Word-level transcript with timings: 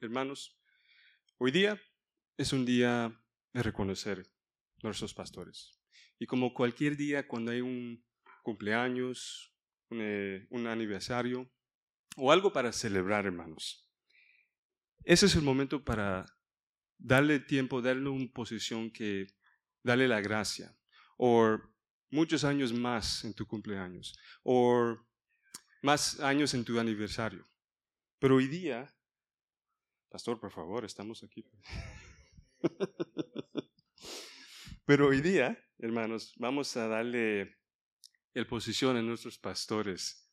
hermanos, 0.00 0.58
hoy 1.38 1.50
día 1.50 1.80
es 2.36 2.52
un 2.52 2.64
día 2.64 3.20
de 3.52 3.62
reconocer 3.62 4.30
nuestros 4.82 5.14
pastores. 5.14 5.78
Y 6.18 6.26
como 6.26 6.54
cualquier 6.54 6.96
día, 6.96 7.26
cuando 7.26 7.50
hay 7.50 7.60
un 7.60 8.04
cumpleaños, 8.42 9.54
un, 9.90 9.98
eh, 10.00 10.46
un 10.50 10.66
aniversario 10.66 11.50
o 12.16 12.32
algo 12.32 12.52
para 12.52 12.72
celebrar, 12.72 13.26
hermanos, 13.26 13.88
ese 15.04 15.26
es 15.26 15.34
el 15.34 15.42
momento 15.42 15.84
para 15.84 16.26
darle 16.98 17.40
tiempo, 17.40 17.82
darle 17.82 18.08
una 18.08 18.30
posición 18.32 18.90
que, 18.90 19.26
darle 19.82 20.08
la 20.08 20.20
gracia. 20.20 20.76
O 21.16 21.58
muchos 22.10 22.44
años 22.44 22.72
más 22.72 23.24
en 23.24 23.34
tu 23.34 23.46
cumpleaños. 23.46 24.16
O 24.42 24.96
más 25.82 26.20
años 26.20 26.54
en 26.54 26.64
tu 26.64 26.78
aniversario. 26.78 27.48
Pero 28.18 28.36
hoy 28.36 28.46
día, 28.46 28.94
pastor, 30.12 30.38
por 30.38 30.52
favor, 30.52 30.84
estamos 30.84 31.22
aquí. 31.22 31.42
Pero 34.84 35.08
hoy 35.08 35.22
día, 35.22 35.58
hermanos, 35.78 36.34
vamos 36.36 36.76
a 36.76 36.86
darle 36.86 37.56
el 38.34 38.46
posición 38.46 38.98
a 38.98 39.02
nuestros 39.02 39.38
pastores. 39.38 40.30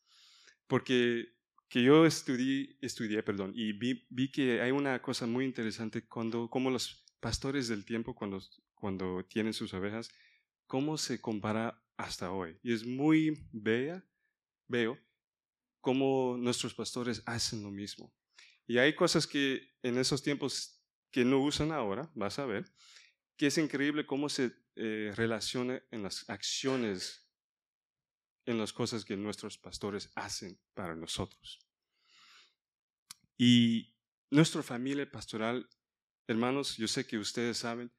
Porque 0.66 1.34
que 1.70 1.82
yo 1.82 2.04
estudié, 2.04 2.76
estudié 2.82 3.22
perdón, 3.22 3.52
y 3.54 3.72
vi, 3.72 4.30
que 4.30 4.60
hay 4.60 4.70
una 4.70 5.00
cosa 5.00 5.26
muy 5.26 5.46
interesante 5.46 6.06
cuando, 6.06 6.50
como 6.50 6.70
los 6.70 7.06
pastores 7.18 7.68
del 7.68 7.86
tiempo, 7.86 8.14
cuando, 8.14 8.38
cuando 8.74 9.24
tienen 9.24 9.54
sus 9.54 9.72
ovejas, 9.72 10.10
cómo 10.66 10.98
se 10.98 11.22
compara 11.22 11.82
hasta 11.96 12.32
hoy. 12.32 12.58
Y 12.62 12.74
es 12.74 12.84
muy 12.84 13.48
bella, 13.50 14.04
veo, 14.68 14.98
cómo 15.80 16.36
nuestros 16.38 16.74
pastores 16.74 17.22
hacen 17.24 17.62
lo 17.62 17.70
mismo. 17.70 18.12
Y 18.70 18.78
hay 18.78 18.94
cosas 18.94 19.26
que 19.26 19.74
en 19.82 19.98
esos 19.98 20.22
tiempos 20.22 20.80
que 21.10 21.24
no 21.24 21.40
usan 21.40 21.72
ahora, 21.72 22.08
vas 22.14 22.38
a 22.38 22.46
ver, 22.46 22.72
que 23.36 23.48
es 23.48 23.58
increíble 23.58 24.06
cómo 24.06 24.28
se 24.28 24.52
eh, 24.76 25.12
relaciona 25.16 25.82
en 25.90 26.04
las 26.04 26.30
acciones 26.30 27.28
en 28.46 28.58
las 28.58 28.72
cosas 28.72 29.04
que 29.04 29.16
nuestros 29.16 29.58
pastores 29.58 30.12
hacen 30.14 30.56
para 30.72 30.94
nosotros. 30.94 31.66
Y 33.36 33.92
nuestra 34.30 34.62
familia 34.62 35.10
pastoral, 35.10 35.68
hermanos, 36.28 36.76
yo 36.76 36.86
sé 36.86 37.04
que 37.04 37.18
ustedes 37.18 37.58
saben, 37.58 37.92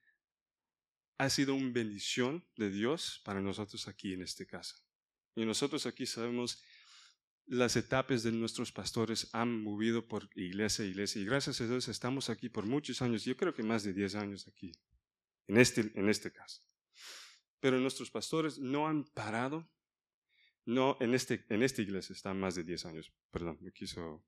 ha 1.17 1.29
sido 1.29 1.53
una 1.53 1.73
bendición 1.73 2.47
de 2.55 2.69
Dios 2.69 3.21
para 3.25 3.41
nosotros 3.41 3.89
aquí 3.89 4.13
en 4.13 4.21
esta 4.21 4.45
casa. 4.45 4.81
Y 5.35 5.43
nosotros 5.43 5.85
aquí 5.85 6.05
sabemos 6.05 6.63
las 7.51 7.75
etapas 7.75 8.23
de 8.23 8.31
nuestros 8.31 8.71
pastores 8.71 9.27
han 9.33 9.61
movido 9.61 10.07
por 10.07 10.29
iglesia 10.35 10.85
a 10.85 10.87
iglesia. 10.87 11.21
Y 11.21 11.25
gracias 11.25 11.59
a 11.59 11.67
Dios 11.67 11.89
estamos 11.89 12.29
aquí 12.29 12.47
por 12.47 12.65
muchos 12.65 13.01
años, 13.01 13.25
yo 13.25 13.35
creo 13.35 13.53
que 13.53 13.61
más 13.61 13.83
de 13.83 13.91
10 13.91 14.15
años 14.15 14.47
aquí, 14.47 14.71
en 15.47 15.57
este, 15.57 15.91
en 15.95 16.07
este 16.07 16.31
caso. 16.31 16.61
Pero 17.59 17.77
nuestros 17.77 18.09
pastores 18.09 18.57
no 18.57 18.87
han 18.87 19.03
parado 19.03 19.69
no, 20.63 20.95
en, 21.01 21.13
este, 21.13 21.45
en 21.49 21.61
esta 21.61 21.81
iglesia 21.81 22.13
están 22.13 22.39
más 22.39 22.55
de 22.55 22.63
10 22.63 22.85
años, 22.85 23.11
perdón, 23.31 23.57
me 23.59 23.73
quiso, 23.73 24.23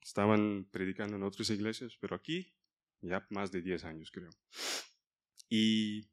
estaban 0.00 0.66
predicando 0.70 1.16
en 1.16 1.24
otras 1.24 1.50
iglesias, 1.50 1.98
pero 2.00 2.16
aquí 2.16 2.54
ya 3.02 3.26
más 3.28 3.52
de 3.52 3.60
10 3.60 3.84
años 3.84 4.10
creo. 4.10 4.30
Y, 5.50 6.08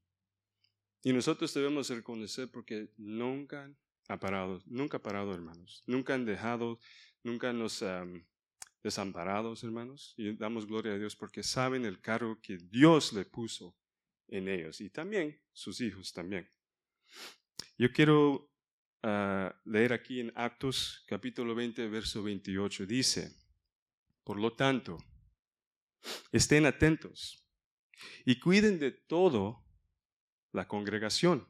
y 1.01 1.13
nosotros 1.13 1.53
debemos 1.53 1.89
reconocer 1.89 2.51
porque 2.51 2.91
nunca 2.97 3.73
ha 4.07 4.19
nunca 4.65 4.97
ha 4.97 5.01
parado 5.01 5.33
hermanos, 5.33 5.83
nunca 5.87 6.13
han 6.13 6.25
dejado, 6.25 6.79
nunca 7.23 7.51
nos 7.53 7.81
han 7.81 8.27
desamparado 8.83 9.53
hermanos, 9.63 10.13
y 10.15 10.35
damos 10.35 10.67
gloria 10.67 10.93
a 10.93 10.97
Dios 10.97 11.15
porque 11.15 11.41
saben 11.41 11.85
el 11.85 11.99
cargo 11.99 12.39
que 12.41 12.57
Dios 12.57 13.13
le 13.13 13.25
puso 13.25 13.75
en 14.27 14.47
ellos 14.47 14.81
y 14.81 14.89
también 14.89 15.41
sus 15.53 15.81
hijos 15.81 16.13
también. 16.13 16.49
Yo 17.77 17.91
quiero 17.91 18.51
leer 19.65 19.93
aquí 19.93 20.19
en 20.19 20.31
Actos 20.35 21.03
capítulo 21.07 21.53
20, 21.53 21.87
verso 21.89 22.23
28. 22.23 22.85
Dice, 22.85 23.35
por 24.23 24.39
lo 24.39 24.53
tanto, 24.53 24.97
estén 26.31 26.65
atentos 26.65 27.45
y 28.25 28.39
cuiden 28.39 28.79
de 28.79 28.91
todo 28.91 29.63
la 30.51 30.67
congregación, 30.67 31.47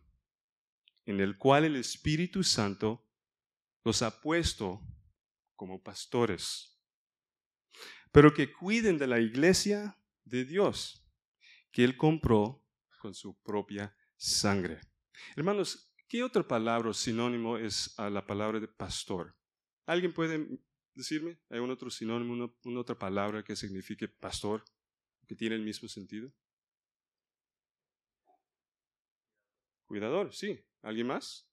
en 1.05 1.19
el 1.19 1.37
cual 1.37 1.65
el 1.65 1.75
Espíritu 1.75 2.43
Santo 2.43 3.05
los 3.83 4.01
ha 4.01 4.21
puesto 4.21 4.81
como 5.55 5.81
pastores, 5.81 6.79
pero 8.11 8.33
que 8.33 8.51
cuiden 8.51 8.97
de 8.97 9.07
la 9.07 9.19
iglesia 9.19 9.97
de 10.23 10.45
Dios, 10.45 11.05
que 11.71 11.83
Él 11.83 11.97
compró 11.97 12.63
con 12.99 13.13
su 13.13 13.39
propia 13.41 13.95
sangre. 14.17 14.81
Hermanos, 15.35 15.95
¿Qué 16.07 16.23
otra 16.23 16.47
palabra 16.47 16.93
sinónimo 16.93 17.57
es 17.57 17.97
a 17.97 18.09
la 18.09 18.25
palabra 18.25 18.59
de 18.59 18.67
pastor? 18.67 19.35
¿Alguien 19.87 20.13
puede 20.13 20.59
decirme? 20.93 21.39
¿Hay 21.49 21.59
un 21.59 21.71
otro 21.71 21.89
sinónimo, 21.89 22.53
una, 22.63 22.79
otra 22.79 22.97
palabra 22.97 23.43
que 23.43 23.55
signifique 23.55 24.07
pastor, 24.07 24.63
que 25.27 25.35
tiene 25.35 25.55
el 25.55 25.63
mismo 25.63 25.89
sentido? 25.89 26.31
Cuidador, 29.87 30.31
sí. 30.33 30.63
¿Alguien 30.85 31.07
más? 31.07 31.49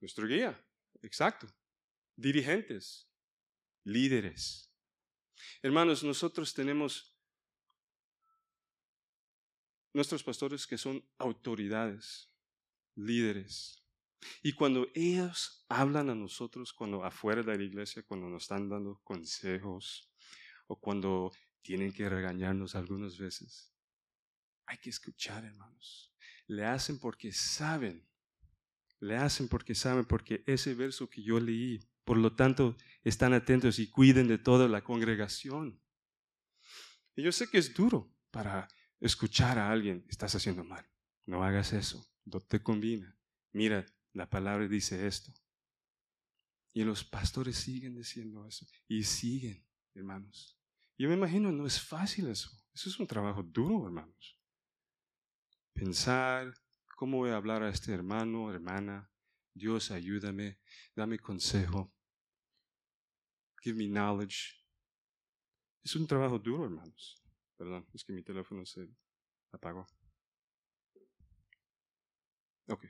Nuestro 0.00 0.26
guía, 0.26 0.60
exacto. 1.02 1.46
Dirigentes, 2.16 3.08
líderes. 3.84 4.68
Hermanos, 5.62 6.02
nosotros 6.02 6.52
tenemos 6.52 7.16
nuestros 9.92 10.24
pastores 10.24 10.66
que 10.66 10.76
son 10.76 11.08
autoridades, 11.18 12.28
líderes. 12.96 13.80
Y 14.42 14.52
cuando 14.52 14.88
ellos 14.94 15.64
hablan 15.68 16.10
a 16.10 16.16
nosotros, 16.16 16.72
cuando 16.72 17.04
afuera 17.04 17.40
de 17.44 17.56
la 17.56 17.62
iglesia, 17.62 18.02
cuando 18.02 18.28
nos 18.28 18.42
están 18.42 18.68
dando 18.68 19.00
consejos 19.04 20.10
o 20.66 20.74
cuando 20.74 21.30
tienen 21.62 21.92
que 21.92 22.08
regañarnos 22.08 22.74
algunas 22.74 23.16
veces, 23.16 23.72
hay 24.66 24.78
que 24.78 24.90
escuchar, 24.90 25.44
hermanos. 25.44 26.07
Le 26.48 26.64
hacen 26.64 26.98
porque 26.98 27.32
saben. 27.32 28.04
Le 28.98 29.16
hacen 29.16 29.46
porque 29.46 29.76
saben, 29.76 30.04
porque 30.04 30.42
ese 30.46 30.74
verso 30.74 31.08
que 31.08 31.22
yo 31.22 31.38
leí, 31.38 31.78
por 32.04 32.16
lo 32.16 32.34
tanto, 32.34 32.76
están 33.04 33.32
atentos 33.32 33.78
y 33.78 33.88
cuiden 33.88 34.26
de 34.26 34.38
toda 34.38 34.66
la 34.66 34.82
congregación. 34.82 35.80
Y 37.14 37.22
yo 37.22 37.30
sé 37.30 37.48
que 37.48 37.58
es 37.58 37.74
duro 37.74 38.12
para 38.30 38.66
escuchar 38.98 39.58
a 39.58 39.70
alguien, 39.70 40.04
estás 40.08 40.34
haciendo 40.34 40.64
mal. 40.64 40.84
No 41.26 41.44
hagas 41.44 41.72
eso, 41.72 42.10
no 42.24 42.40
te 42.40 42.62
combina. 42.62 43.16
Mira, 43.52 43.84
la 44.12 44.28
palabra 44.28 44.66
dice 44.66 45.06
esto. 45.06 45.32
Y 46.72 46.84
los 46.84 47.04
pastores 47.04 47.56
siguen 47.56 47.94
diciendo 47.94 48.46
eso. 48.46 48.66
Y 48.86 49.02
siguen, 49.02 49.66
hermanos. 49.94 50.58
Yo 50.96 51.08
me 51.08 51.14
imagino, 51.14 51.52
no 51.52 51.66
es 51.66 51.80
fácil 51.80 52.28
eso. 52.28 52.50
Eso 52.74 52.88
es 52.88 52.98
un 52.98 53.06
trabajo 53.06 53.42
duro, 53.42 53.84
hermanos. 53.84 54.37
Pensar, 55.78 56.52
¿cómo 56.96 57.18
voy 57.18 57.30
a 57.30 57.36
hablar 57.36 57.62
a 57.62 57.68
este 57.68 57.92
hermano, 57.92 58.52
hermana? 58.52 59.08
Dios, 59.54 59.92
ayúdame, 59.92 60.58
dame 60.96 61.20
consejo. 61.20 61.94
Give 63.62 63.78
me 63.78 63.86
knowledge. 63.86 64.56
Es 65.84 65.94
un 65.94 66.08
trabajo 66.08 66.40
duro, 66.40 66.64
hermanos. 66.64 67.22
Perdón, 67.56 67.86
es 67.94 68.02
que 68.02 68.12
mi 68.12 68.24
teléfono 68.24 68.66
se 68.66 68.90
apagó. 69.52 69.86
Ok. 72.66 72.86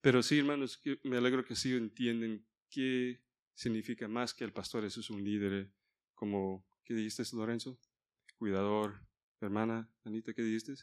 Pero 0.00 0.24
sí, 0.24 0.40
hermanos, 0.40 0.82
me 1.04 1.18
alegro 1.18 1.44
que 1.44 1.54
sí 1.54 1.76
entienden 1.76 2.44
qué 2.68 3.22
significa 3.54 4.08
más 4.08 4.34
que 4.34 4.42
el 4.42 4.52
pastor. 4.52 4.84
Eso 4.84 4.98
es 4.98 5.08
un 5.08 5.22
líder, 5.22 5.72
como, 6.16 6.66
¿qué 6.82 6.94
dijiste, 6.94 7.22
Lorenzo? 7.36 7.78
Cuidador. 8.36 9.08
Hermana, 9.40 9.88
Anita, 10.04 10.34
¿qué 10.34 10.42
dijiste? 10.42 10.74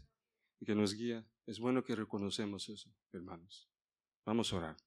Y 0.59 0.65
que 0.65 0.74
nos 0.74 0.95
guía. 0.95 1.24
Es 1.45 1.59
bueno 1.59 1.83
que 1.83 1.95
reconocemos 1.95 2.69
eso, 2.69 2.92
hermanos. 3.13 3.69
Vamos 4.25 4.51
a 4.51 4.57
orar. 4.57 4.77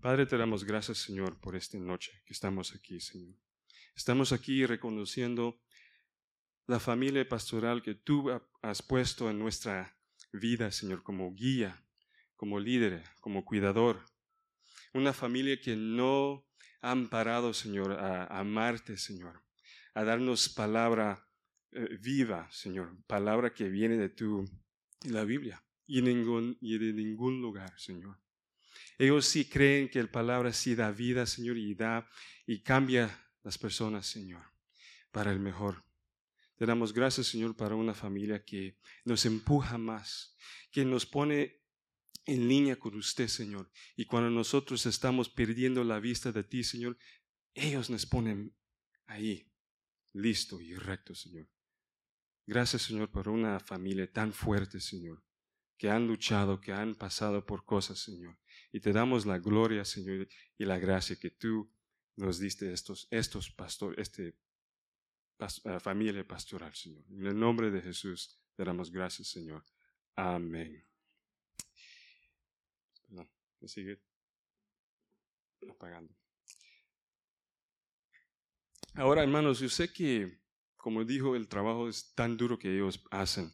Padre, 0.00 0.26
te 0.26 0.36
damos 0.36 0.64
gracias, 0.64 0.98
Señor, 0.98 1.38
por 1.40 1.54
esta 1.54 1.78
noche 1.78 2.22
que 2.26 2.32
estamos 2.32 2.74
aquí, 2.74 3.00
Señor. 3.00 3.36
Estamos 3.94 4.32
aquí 4.32 4.66
reconociendo 4.66 5.60
la 6.66 6.80
familia 6.80 7.28
pastoral 7.28 7.82
que 7.82 7.94
tú 7.94 8.30
has 8.62 8.82
puesto 8.82 9.30
en 9.30 9.38
nuestra 9.38 9.96
vida, 10.32 10.72
Señor, 10.72 11.04
como 11.04 11.32
guía, 11.32 11.84
como 12.34 12.58
líder, 12.58 13.04
como 13.20 13.44
cuidador. 13.44 14.04
Una 14.92 15.12
familia 15.12 15.60
que 15.60 15.76
no 15.76 16.44
han 16.80 17.08
parado, 17.08 17.54
Señor, 17.54 17.92
a, 17.92 18.26
amarte, 18.26 18.96
Señor, 18.96 19.44
a 19.94 20.02
darnos 20.02 20.48
palabra 20.48 21.27
eh, 21.72 21.98
viva, 22.00 22.50
Señor, 22.50 22.96
palabra 23.06 23.52
que 23.52 23.68
viene 23.68 23.96
de 23.96 24.08
tu, 24.08 24.44
la 25.04 25.24
Biblia 25.24 25.62
y, 25.86 25.98
y 25.98 26.78
de 26.78 26.92
ningún 26.92 27.40
lugar, 27.40 27.78
Señor. 27.78 28.18
Ellos 28.98 29.26
sí 29.26 29.44
creen 29.44 29.88
que 29.88 30.02
la 30.02 30.10
palabra 30.10 30.52
sí 30.52 30.74
da 30.74 30.90
vida, 30.90 31.26
Señor, 31.26 31.56
y 31.56 31.74
da 31.74 32.08
y 32.46 32.60
cambia 32.62 33.26
las 33.44 33.56
personas, 33.58 34.06
Señor, 34.06 34.42
para 35.12 35.30
el 35.30 35.38
mejor. 35.38 35.84
Te 36.56 36.66
damos 36.66 36.92
gracias, 36.92 37.28
Señor, 37.28 37.56
para 37.56 37.76
una 37.76 37.94
familia 37.94 38.44
que 38.44 38.76
nos 39.04 39.24
empuja 39.24 39.78
más, 39.78 40.34
que 40.72 40.84
nos 40.84 41.06
pone 41.06 41.60
en 42.26 42.48
línea 42.48 42.76
con 42.76 42.96
usted, 42.96 43.28
Señor. 43.28 43.70
Y 43.94 44.06
cuando 44.06 44.30
nosotros 44.30 44.84
estamos 44.86 45.28
perdiendo 45.28 45.84
la 45.84 46.00
vista 46.00 46.32
de 46.32 46.42
ti, 46.42 46.64
Señor, 46.64 46.98
ellos 47.54 47.88
nos 47.90 48.04
ponen 48.06 48.54
ahí, 49.06 49.48
listo 50.12 50.60
y 50.60 50.74
recto, 50.74 51.14
Señor. 51.14 51.48
Gracias, 52.48 52.80
Señor, 52.80 53.10
por 53.10 53.28
una 53.28 53.60
familia 53.60 54.10
tan 54.10 54.32
fuerte, 54.32 54.80
Señor, 54.80 55.22
que 55.76 55.90
han 55.90 56.06
luchado, 56.06 56.58
que 56.58 56.72
han 56.72 56.94
pasado 56.94 57.44
por 57.44 57.66
cosas, 57.66 57.98
Señor. 57.98 58.38
Y 58.72 58.80
te 58.80 58.90
damos 58.90 59.26
la 59.26 59.38
gloria, 59.38 59.84
Señor, 59.84 60.26
y 60.56 60.64
la 60.64 60.78
gracia 60.78 61.16
que 61.20 61.30
tú 61.30 61.70
nos 62.16 62.38
diste 62.38 62.72
estos, 62.72 63.06
estos 63.10 63.50
pastores, 63.50 63.98
este 63.98 64.34
eh, 65.38 65.78
familia 65.78 66.26
pastoral, 66.26 66.74
Señor. 66.74 67.04
En 67.10 67.26
el 67.26 67.38
nombre 67.38 67.70
de 67.70 67.82
Jesús 67.82 68.40
te 68.56 68.64
damos 68.64 68.90
gracias, 68.90 69.28
Señor. 69.28 69.62
Amén. 70.16 70.88
Apagando. 75.70 76.16
Ahora, 78.94 79.22
hermanos, 79.22 79.60
yo 79.60 79.68
sé 79.68 79.92
que, 79.92 80.40
como 80.88 81.04
dijo, 81.04 81.36
el 81.36 81.48
trabajo 81.48 81.86
es 81.86 82.14
tan 82.14 82.38
duro 82.38 82.58
que 82.58 82.74
ellos 82.74 83.04
hacen. 83.10 83.52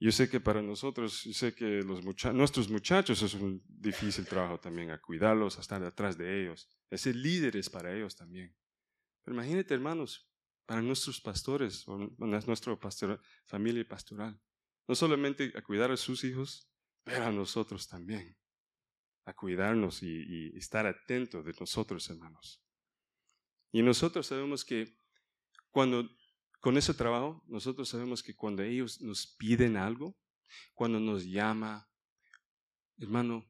Yo 0.00 0.10
sé 0.10 0.30
que 0.30 0.40
para 0.40 0.62
nosotros, 0.62 1.22
yo 1.24 1.34
sé 1.34 1.54
que 1.54 1.82
los 1.82 2.02
nuestros 2.32 2.70
muchachos 2.70 3.20
es 3.20 3.34
un 3.34 3.62
difícil 3.68 4.24
trabajo 4.24 4.58
también, 4.58 4.90
a 4.90 4.98
cuidarlos, 4.98 5.58
a 5.58 5.60
estar 5.60 5.82
detrás 5.82 6.16
de 6.16 6.40
ellos, 6.40 6.70
a 6.90 6.96
ser 6.96 7.14
líderes 7.14 7.68
para 7.68 7.94
ellos 7.94 8.16
también. 8.16 8.56
Pero 9.22 9.34
imagínate, 9.34 9.74
hermanos, 9.74 10.32
para 10.64 10.80
nuestros 10.80 11.20
pastores, 11.20 11.86
o 11.86 11.98
nuestra 11.98 12.74
familia 13.44 13.86
pastoral, 13.86 14.40
no 14.88 14.94
solamente 14.94 15.52
a 15.54 15.60
cuidar 15.60 15.90
a 15.90 15.98
sus 15.98 16.24
hijos, 16.24 16.72
pero 17.04 17.26
a 17.26 17.32
nosotros 17.32 17.86
también, 17.86 18.34
a 19.26 19.34
cuidarnos 19.34 20.02
y, 20.02 20.08
y 20.08 20.56
estar 20.56 20.86
atentos 20.86 21.44
de 21.44 21.52
nosotros, 21.52 22.08
hermanos. 22.08 22.64
Y 23.72 23.82
nosotros 23.82 24.26
sabemos 24.26 24.64
que 24.64 24.96
cuando 25.70 26.08
con 26.62 26.76
ese 26.76 26.94
trabajo, 26.94 27.42
nosotros 27.48 27.88
sabemos 27.88 28.22
que 28.22 28.36
cuando 28.36 28.62
ellos 28.62 29.00
nos 29.00 29.26
piden 29.26 29.76
algo, 29.76 30.16
cuando 30.74 31.00
nos 31.00 31.24
llama, 31.24 31.90
hermano, 32.98 33.44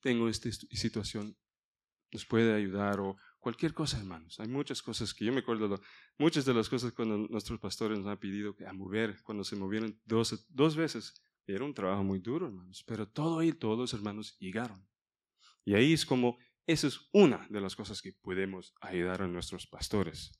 tengo 0.00 0.28
esta 0.28 0.50
situación, 0.50 1.38
nos 2.10 2.26
puede 2.26 2.52
ayudar 2.52 2.98
o 2.98 3.16
cualquier 3.38 3.72
cosa, 3.72 3.98
hermanos. 3.98 4.40
Hay 4.40 4.48
muchas 4.48 4.82
cosas 4.82 5.14
que 5.14 5.24
yo 5.24 5.32
me 5.32 5.42
acuerdo, 5.42 5.80
muchas 6.18 6.44
de 6.44 6.52
las 6.52 6.68
cosas 6.68 6.92
cuando 6.92 7.18
nuestros 7.18 7.60
pastores 7.60 8.00
nos 8.00 8.08
han 8.08 8.18
pedido 8.18 8.56
a 8.66 8.72
mover, 8.72 9.22
cuando 9.22 9.44
se 9.44 9.54
movieron 9.54 10.00
dos, 10.04 10.44
dos 10.48 10.74
veces, 10.74 11.22
era 11.46 11.64
un 11.64 11.72
trabajo 11.72 12.02
muy 12.02 12.18
duro, 12.18 12.46
hermanos, 12.46 12.82
pero 12.84 13.08
todo 13.08 13.38
ahí, 13.38 13.52
todos 13.52 13.94
hermanos 13.94 14.36
llegaron. 14.40 14.84
Y 15.64 15.74
ahí 15.74 15.92
es 15.92 16.04
como, 16.04 16.36
esa 16.66 16.88
es 16.88 16.98
una 17.12 17.46
de 17.48 17.60
las 17.60 17.76
cosas 17.76 18.02
que 18.02 18.12
podemos 18.12 18.74
ayudar 18.80 19.22
a 19.22 19.28
nuestros 19.28 19.68
pastores. 19.68 20.32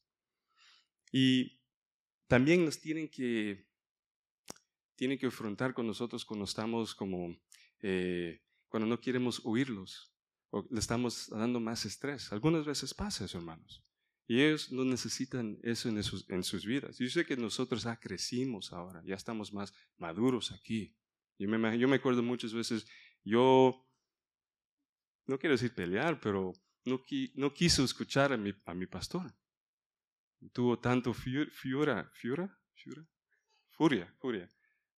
Y 1.13 1.60
también 2.31 2.65
nos 2.65 2.81
tienen 2.81 3.09
que, 3.09 3.67
tienen 4.95 5.19
que 5.19 5.27
afrontar 5.27 5.75
con 5.75 5.85
nosotros 5.85 6.25
cuando 6.25 6.45
estamos 6.45 6.95
como, 6.95 7.37
eh, 7.81 8.41
cuando 8.69 8.87
no 8.87 9.01
queremos 9.01 9.41
oírlos 9.45 10.15
o 10.51 10.65
le 10.71 10.79
estamos 10.79 11.29
dando 11.31 11.59
más 11.59 11.85
estrés. 11.87 12.31
Algunas 12.31 12.65
veces 12.65 12.95
pasa 12.95 13.25
eso, 13.25 13.39
hermanos. 13.39 13.85
Y 14.29 14.43
ellos 14.43 14.71
no 14.71 14.85
necesitan 14.85 15.59
eso 15.65 15.89
en 15.89 16.01
sus, 16.05 16.31
en 16.31 16.45
sus 16.45 16.65
vidas. 16.65 16.99
Yo 16.99 17.09
sé 17.09 17.27
que 17.27 17.37
nosotros 17.37 17.83
ya 17.83 17.99
crecimos 17.99 18.73
ahora, 18.73 19.03
ya 19.05 19.17
estamos 19.17 19.53
más 19.53 19.75
maduros 19.99 20.53
aquí. 20.53 20.95
Yo 21.37 21.49
me, 21.49 21.79
yo 21.81 21.89
me 21.89 21.97
acuerdo 21.97 22.23
muchas 22.23 22.55
veces, 22.55 22.87
yo, 23.25 23.89
no 25.27 25.37
quiero 25.37 25.57
decir 25.57 25.75
pelear, 25.75 26.21
pero 26.21 26.53
no, 26.85 27.03
no 27.35 27.55
quiso 27.55 27.83
escuchar 27.83 28.33
a 28.33 28.37
mi, 28.37 28.55
a 28.67 28.73
mi 28.73 28.87
pastor 28.87 29.35
tuvo 30.53 30.79
tanto 30.79 31.13
fiura, 31.13 31.51
fiura, 31.51 32.11
furia, 33.71 34.15
furia, 34.19 34.49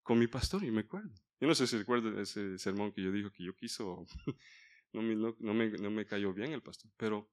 con 0.02 0.18
mi 0.18 0.26
pastor, 0.26 0.64
y 0.64 0.70
me 0.70 0.80
acuerdo. 0.80 1.12
Yo 1.40 1.48
no 1.48 1.54
sé 1.54 1.66
si 1.66 1.76
recuerdo 1.76 2.20
ese 2.20 2.58
sermón 2.58 2.92
que 2.92 3.02
yo 3.02 3.10
dijo 3.10 3.30
que 3.32 3.44
yo 3.44 3.54
quiso, 3.56 4.06
no 4.92 5.02
me, 5.02 5.16
no, 5.16 5.54
me, 5.54 5.70
no 5.70 5.90
me 5.90 6.06
cayó 6.06 6.32
bien 6.32 6.52
el 6.52 6.62
pastor, 6.62 6.90
pero 6.96 7.30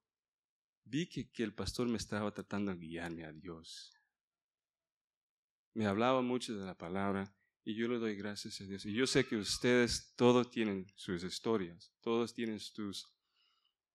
vi 0.84 1.08
que, 1.08 1.30
que 1.32 1.44
el 1.44 1.54
pastor 1.54 1.88
me 1.88 1.98
estaba 1.98 2.34
tratando 2.34 2.74
de 2.74 2.80
guiarme 2.80 3.26
a 3.26 3.32
Dios. 3.32 3.94
Me 5.76 5.86
hablaba 5.86 6.22
mucho 6.22 6.58
de 6.58 6.66
la 6.66 6.78
palabra 6.78 7.36
y 7.64 7.76
yo 7.76 7.88
le 7.88 8.00
doy 8.00 8.16
gracias 8.16 8.60
a 8.62 8.64
Dios. 8.64 8.86
Y 8.86 8.94
yo 8.94 9.06
sé 9.06 9.26
que 9.26 9.36
ustedes 9.36 10.14
todos 10.16 10.50
tienen 10.50 10.88
sus 10.96 11.24
historias, 11.24 11.94
todos 12.02 12.34
tienen 12.34 12.60
tus, 12.74 13.14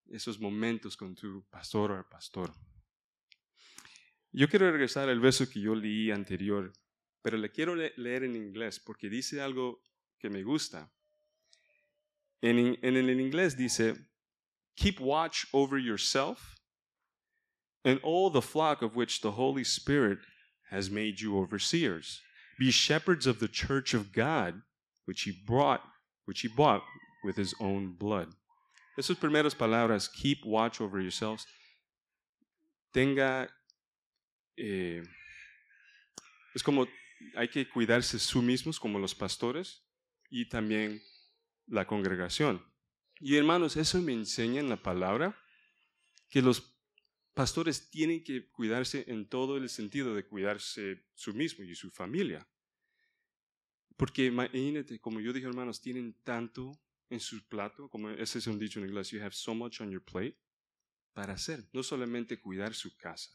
esos 0.06 0.38
momentos 0.38 0.96
con 0.96 1.14
tu 1.14 1.44
pastor 1.50 1.90
o 1.90 2.08
pastor. 2.08 2.54
Yo 4.36 4.48
quiero 4.48 4.68
regresar 4.72 5.08
al 5.08 5.20
verso 5.20 5.48
que 5.48 5.60
yo 5.60 5.76
leí 5.76 6.10
anterior, 6.10 6.72
pero 7.22 7.38
le 7.38 7.50
quiero 7.50 7.76
leer 7.76 8.24
en 8.24 8.34
inglés 8.34 8.80
porque 8.80 9.08
dice 9.08 9.40
algo 9.40 9.80
que 10.18 10.28
me 10.28 10.42
gusta. 10.42 10.90
En, 12.42 12.76
en 12.82 12.96
el 12.96 13.20
inglés 13.20 13.56
dice, 13.56 13.94
Keep 14.74 15.00
watch 15.00 15.46
over 15.52 15.78
yourself 15.78 16.56
and 17.84 18.00
all 18.02 18.28
the 18.28 18.42
flock 18.42 18.82
of 18.82 18.96
which 18.96 19.20
the 19.20 19.30
Holy 19.30 19.62
Spirit 19.62 20.18
has 20.68 20.90
made 20.90 21.20
you 21.20 21.38
overseers. 21.38 22.20
Be 22.58 22.72
shepherds 22.72 23.28
of 23.28 23.38
the 23.38 23.46
church 23.46 23.94
of 23.94 24.12
God, 24.12 24.62
which 25.04 25.22
he 25.22 25.32
brought, 25.46 25.82
which 26.24 26.40
he 26.40 26.48
bought 26.48 26.82
with 27.22 27.36
his 27.36 27.54
own 27.60 27.94
blood. 27.96 28.34
Esas 28.98 29.16
primeras 29.16 29.54
palabras, 29.54 30.08
keep 30.08 30.44
watch 30.44 30.80
over 30.80 31.00
yourselves, 31.00 31.46
tenga 32.92 33.48
eh, 34.56 35.02
es 36.54 36.62
como 36.62 36.86
hay 37.36 37.48
que 37.48 37.68
cuidarse 37.68 38.18
su 38.18 38.42
mismos 38.42 38.78
como 38.78 38.98
los 38.98 39.14
pastores 39.14 39.84
y 40.30 40.48
también 40.48 41.02
la 41.66 41.86
congregación. 41.86 42.64
Y 43.20 43.36
hermanos, 43.36 43.76
eso 43.76 44.00
me 44.02 44.12
enseña 44.12 44.60
en 44.60 44.68
la 44.68 44.82
palabra 44.82 45.38
que 46.28 46.42
los 46.42 46.74
pastores 47.32 47.90
tienen 47.90 48.22
que 48.22 48.50
cuidarse 48.50 49.04
en 49.08 49.28
todo 49.28 49.56
el 49.56 49.68
sentido 49.68 50.14
de 50.14 50.26
cuidarse 50.26 51.06
su 51.14 51.34
mismo 51.34 51.64
y 51.64 51.74
su 51.74 51.90
familia. 51.90 52.48
Porque 53.96 54.26
imagínate, 54.26 54.98
como 55.00 55.20
yo 55.20 55.32
dije, 55.32 55.46
hermanos, 55.46 55.80
tienen 55.80 56.14
tanto 56.22 56.80
en 57.10 57.20
su 57.20 57.46
plato, 57.46 57.88
como 57.88 58.10
ese 58.10 58.38
es 58.38 58.46
un 58.46 58.58
dicho 58.58 58.80
en 58.80 58.86
inglés, 58.86 59.10
you 59.10 59.20
have 59.20 59.34
so 59.34 59.54
much 59.54 59.80
on 59.80 59.90
your 59.90 60.02
plate, 60.02 60.36
para 61.12 61.34
hacer, 61.34 61.68
no 61.72 61.82
solamente 61.82 62.40
cuidar 62.40 62.74
su 62.74 62.96
casa, 62.96 63.30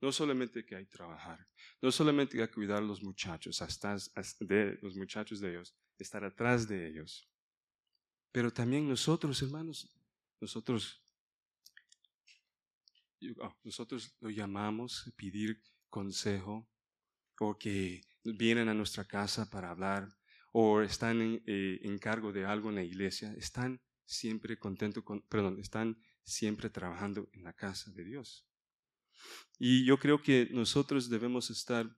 no 0.00 0.12
solamente 0.12 0.64
que 0.64 0.76
hay 0.76 0.84
que 0.84 0.92
trabajar, 0.92 1.46
no 1.82 1.90
solamente 1.90 2.36
que 2.36 2.42
hay 2.42 2.48
que 2.48 2.54
cuidar 2.54 2.78
a 2.78 2.86
los 2.86 3.02
muchachos, 3.02 3.60
hasta 3.62 3.96
de 4.40 4.78
los 4.82 4.96
muchachos 4.96 5.40
de 5.40 5.50
ellos, 5.50 5.74
estar 5.98 6.24
atrás 6.24 6.68
de 6.68 6.88
ellos, 6.88 7.28
pero 8.32 8.52
también 8.52 8.88
nosotros, 8.88 9.42
hermanos, 9.42 9.92
nosotros, 10.40 11.02
oh, 13.40 13.56
nosotros 13.64 14.16
lo 14.20 14.30
llamamos 14.30 15.12
pedir 15.16 15.60
consejo 15.88 16.68
o 17.40 17.58
que 17.58 18.02
vienen 18.24 18.68
a 18.68 18.74
nuestra 18.74 19.04
casa 19.04 19.48
para 19.50 19.70
hablar 19.70 20.08
o 20.52 20.82
están 20.82 21.20
en, 21.20 21.42
eh, 21.46 21.80
en 21.82 21.98
cargo 21.98 22.32
de 22.32 22.44
algo 22.44 22.68
en 22.68 22.76
la 22.76 22.82
iglesia, 22.82 23.32
están 23.34 23.80
siempre 24.04 24.58
contentos, 24.58 25.04
con, 25.04 25.22
perdón, 25.22 25.58
están 25.60 26.00
siempre 26.22 26.70
trabajando 26.70 27.28
en 27.32 27.44
la 27.44 27.52
casa 27.52 27.90
de 27.92 28.04
Dios. 28.04 28.47
Y 29.58 29.84
yo 29.84 29.98
creo 29.98 30.22
que 30.22 30.48
nosotros 30.52 31.08
debemos 31.10 31.50
estar 31.50 31.96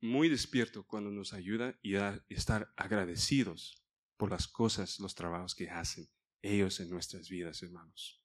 muy 0.00 0.28
despiertos 0.28 0.84
cuando 0.86 1.10
nos 1.10 1.32
ayuda 1.32 1.78
y 1.82 1.94
estar 2.28 2.72
agradecidos 2.76 3.82
por 4.16 4.30
las 4.30 4.46
cosas, 4.46 4.98
los 5.00 5.14
trabajos 5.14 5.54
que 5.54 5.68
hacen 5.70 6.08
ellos 6.42 6.80
en 6.80 6.90
nuestras 6.90 7.28
vidas, 7.28 7.62
hermanos. 7.62 8.22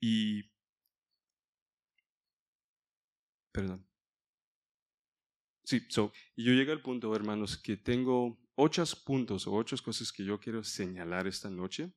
Y, 0.00 0.50
perdón. 3.52 3.86
Sí, 5.64 5.86
so, 5.88 6.12
yo 6.36 6.52
llego 6.52 6.72
al 6.72 6.82
punto, 6.82 7.14
hermanos, 7.14 7.56
que 7.56 7.76
tengo 7.76 8.40
ocho 8.56 8.84
puntos 9.04 9.46
o 9.46 9.54
ocho 9.54 9.76
cosas 9.84 10.12
que 10.12 10.24
yo 10.24 10.40
quiero 10.40 10.64
señalar 10.64 11.26
esta 11.26 11.50
noche, 11.50 11.92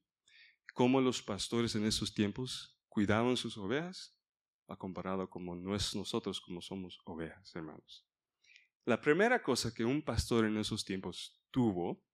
cómo 0.74 1.02
los 1.02 1.22
pastores 1.22 1.76
en 1.76 1.86
esos 1.86 2.14
tiempos 2.14 2.73
cuidaban 2.94 3.36
sus 3.38 3.58
ovejas 3.58 4.16
a 4.68 4.76
comparado 4.76 5.28
como 5.28 5.56
nosotros 5.56 6.40
como 6.40 6.62
somos 6.62 7.02
ovejas, 7.06 7.56
hermanos. 7.56 8.08
La 8.86 9.02
primera 9.02 9.42
cosa 9.42 9.74
que 9.74 9.84
un 9.84 10.04
pastor 10.04 10.46
en 10.46 10.58
esos 10.58 10.86
tiempos 10.86 11.44
tuvo 11.50 12.06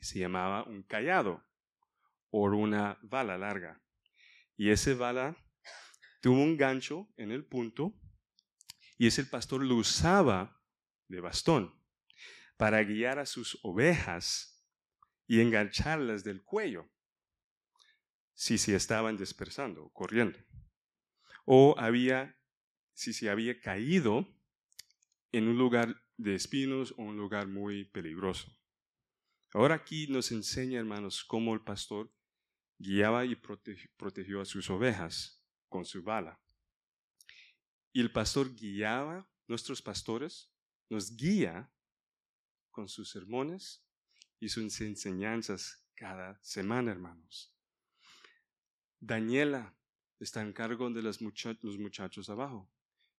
se 0.00 0.20
llamaba 0.20 0.62
un 0.62 0.84
callado 0.84 1.44
o 2.30 2.44
una 2.44 3.00
bala 3.02 3.36
larga. 3.36 3.82
Y 4.56 4.70
ese 4.70 4.94
bala 4.94 5.36
tuvo 6.22 6.40
un 6.40 6.56
gancho 6.56 7.08
en 7.16 7.32
el 7.32 7.44
punto 7.44 7.92
y 8.98 9.08
ese 9.08 9.24
pastor 9.24 9.64
lo 9.64 9.74
usaba 9.74 10.62
de 11.08 11.20
bastón 11.20 11.74
para 12.56 12.80
guiar 12.84 13.18
a 13.18 13.26
sus 13.26 13.58
ovejas 13.64 14.64
y 15.26 15.40
engancharlas 15.40 16.22
del 16.22 16.44
cuello 16.44 16.88
si 18.36 18.58
se 18.58 18.76
estaban 18.76 19.16
dispersando 19.16 19.82
o 19.82 19.92
corriendo. 19.92 20.38
O 21.46 21.74
había, 21.78 22.38
si 22.92 23.12
se 23.14 23.30
había 23.30 23.60
caído 23.60 24.28
en 25.32 25.48
un 25.48 25.56
lugar 25.56 25.96
de 26.18 26.34
espinos 26.34 26.92
o 26.98 27.02
un 27.02 27.16
lugar 27.16 27.48
muy 27.48 27.86
peligroso. 27.86 28.54
Ahora 29.54 29.76
aquí 29.76 30.06
nos 30.08 30.32
enseña, 30.32 30.78
hermanos, 30.78 31.24
cómo 31.24 31.54
el 31.54 31.62
pastor 31.62 32.12
guiaba 32.78 33.24
y 33.24 33.36
protegió 33.36 34.42
a 34.42 34.44
sus 34.44 34.68
ovejas 34.68 35.42
con 35.68 35.86
su 35.86 36.02
bala. 36.02 36.38
Y 37.92 38.00
el 38.00 38.12
pastor 38.12 38.54
guiaba, 38.54 39.26
nuestros 39.48 39.80
pastores, 39.80 40.52
nos 40.90 41.16
guía 41.16 41.72
con 42.70 42.86
sus 42.86 43.10
sermones 43.10 43.82
y 44.38 44.50
sus 44.50 44.78
enseñanzas 44.82 45.88
cada 45.94 46.38
semana, 46.42 46.92
hermanos. 46.92 47.55
Daniela 49.06 49.72
está 50.18 50.42
en 50.42 50.52
cargo 50.52 50.90
de 50.90 51.00
los 51.00 51.20
muchachos 51.20 52.28
abajo, 52.28 52.68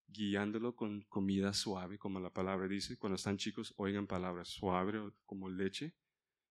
guiándolo 0.08 0.76
con 0.76 1.04
comida 1.04 1.54
suave, 1.54 1.98
como 1.98 2.20
la 2.20 2.30
palabra 2.30 2.68
dice. 2.68 2.98
Cuando 2.98 3.16
están 3.16 3.38
chicos, 3.38 3.74
oigan 3.78 4.06
palabras 4.06 4.50
suaves 4.50 5.14
como 5.26 5.48
leche. 5.48 5.96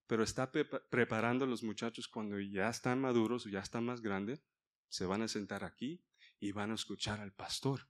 Pero 0.07 0.23
está 0.23 0.51
preparando 0.51 1.45
a 1.45 1.49
los 1.49 1.63
muchachos 1.63 2.09
cuando 2.09 2.41
ya 2.41 2.71
están 2.71 3.01
maduros 3.01 3.45
o 3.45 3.51
ya 3.51 3.61
están 3.61 3.85
más 3.85 4.01
grandes, 4.01 4.43
se 4.89 5.05
van 5.05 5.21
a 5.21 5.29
sentar 5.29 5.65
aquí 5.65 6.03
y 6.41 6.53
van 6.53 6.71
a 6.71 6.77
escuchar 6.77 7.21
al 7.21 7.33
pastor. 7.33 7.87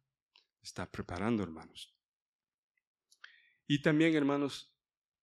Está 0.62 0.90
preparando, 0.90 1.44
hermanos. 1.44 1.94
Y 3.68 3.82
también, 3.82 4.16
hermanos, 4.16 4.74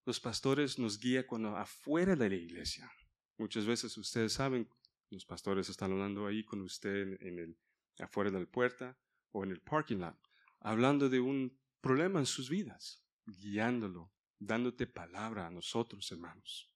los 0.06 0.22
pastores 0.22 0.80
nos 0.80 1.00
guían 1.00 1.25
cuando 1.25 1.58
afuera 1.58 2.15
de 2.15 2.30
la 2.30 2.36
iglesia. 2.36 2.89
Muchas 3.38 3.65
veces 3.65 3.98
ustedes 3.98 4.34
saben, 4.34 4.70
los 5.13 5.25
pastores 5.25 5.70
están 5.70 5.91
hablando 5.91 6.27
ahí 6.27 6.43
con 6.43 6.62
usted 6.62 7.22
en 7.22 7.39
el, 7.39 7.58
afuera 8.00 8.32
de 8.32 8.39
la 8.39 8.46
puerta 8.46 8.98
o 9.32 9.43
en 9.43 9.51
el 9.51 9.62
parking 9.62 9.98
lot, 9.98 10.17
hablando 10.60 11.10
de 11.10 11.20
un 11.20 11.58
problema 11.82 12.20
en 12.20 12.25
sus 12.25 12.50
vidas, 12.50 13.03
guiándolo, 13.25 14.12
dándote 14.39 14.88
palabra 14.88 15.48
a 15.48 15.51
nosotros, 15.51 16.12
hermanos. 16.12 16.72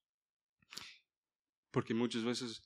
Porque 1.71 1.93
muchas 1.93 2.23
veces 2.23 2.63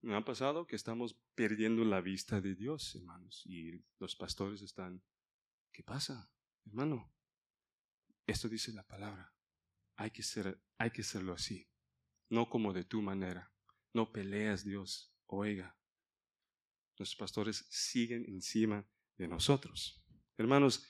me 0.00 0.16
ha 0.16 0.24
pasado 0.24 0.66
que 0.66 0.76
estamos 0.76 1.16
perdiendo 1.34 1.84
la 1.84 2.00
vista 2.00 2.40
de 2.40 2.54
Dios, 2.54 2.94
hermanos, 2.94 3.42
y 3.46 3.84
los 3.98 4.16
pastores 4.16 4.62
están, 4.62 5.02
¿qué 5.72 5.82
pasa, 5.82 6.30
hermano? 6.66 7.12
Esto 8.26 8.48
dice 8.48 8.72
la 8.72 8.86
palabra. 8.86 9.32
Hay 9.96 10.10
que, 10.10 10.22
ser, 10.22 10.60
hay 10.78 10.90
que 10.90 11.02
hacerlo 11.02 11.32
así, 11.32 11.68
no 12.30 12.48
como 12.48 12.72
de 12.72 12.84
tu 12.84 13.02
manera. 13.02 13.51
No 13.92 14.10
peleas, 14.10 14.64
Dios. 14.64 15.12
Oiga, 15.26 15.76
los 16.96 17.14
pastores 17.16 17.66
siguen 17.68 18.24
encima 18.28 18.86
de 19.16 19.28
nosotros. 19.28 20.02
Hermanos, 20.36 20.86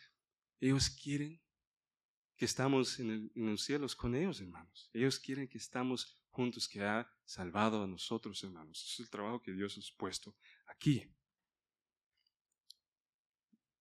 ellos 0.61 0.91
quieren 0.91 1.41
que 2.37 2.45
estamos 2.45 2.99
en, 2.99 3.31
los 3.35 3.63
cielos 3.63 3.95
con 3.95 4.15
ellos, 4.15 4.41
hermanos. 4.41 4.91
Ellos 4.93 5.19
quieren 5.19 5.49
que 5.49 5.59
estamos 5.59 6.21
juntos, 6.31 6.69
que 6.69 6.83
ha 6.83 7.09
salvado 7.25 7.83
a 7.83 7.87
nosotros, 7.87 8.43
hermanos. 8.43 8.83
es 8.83 9.01
el 9.01 9.11
trabajo 9.11 9.43
que 9.43 9.53
Dios 9.53 9.77
ha 9.77 9.99
puesto 9.99 10.37
aquí. 10.67 11.09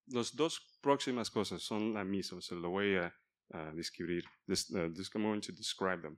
Las 0.08 0.36
dos 0.36 0.78
próximas 0.82 1.32
cosas 1.32 1.62
son 1.62 1.94
las 1.94 2.06
mismas, 2.06 2.46
se 2.46 2.56
lo 2.56 2.70
voy 2.70 2.96
a 2.96 3.16
describir. 3.74 4.26
This, 4.48 4.70
uh, 4.72 4.92
this, 4.94 5.10
I'm 5.14 5.24
going 5.24 5.42
to 5.42 5.52
describe 5.52 6.02
them. 6.02 6.18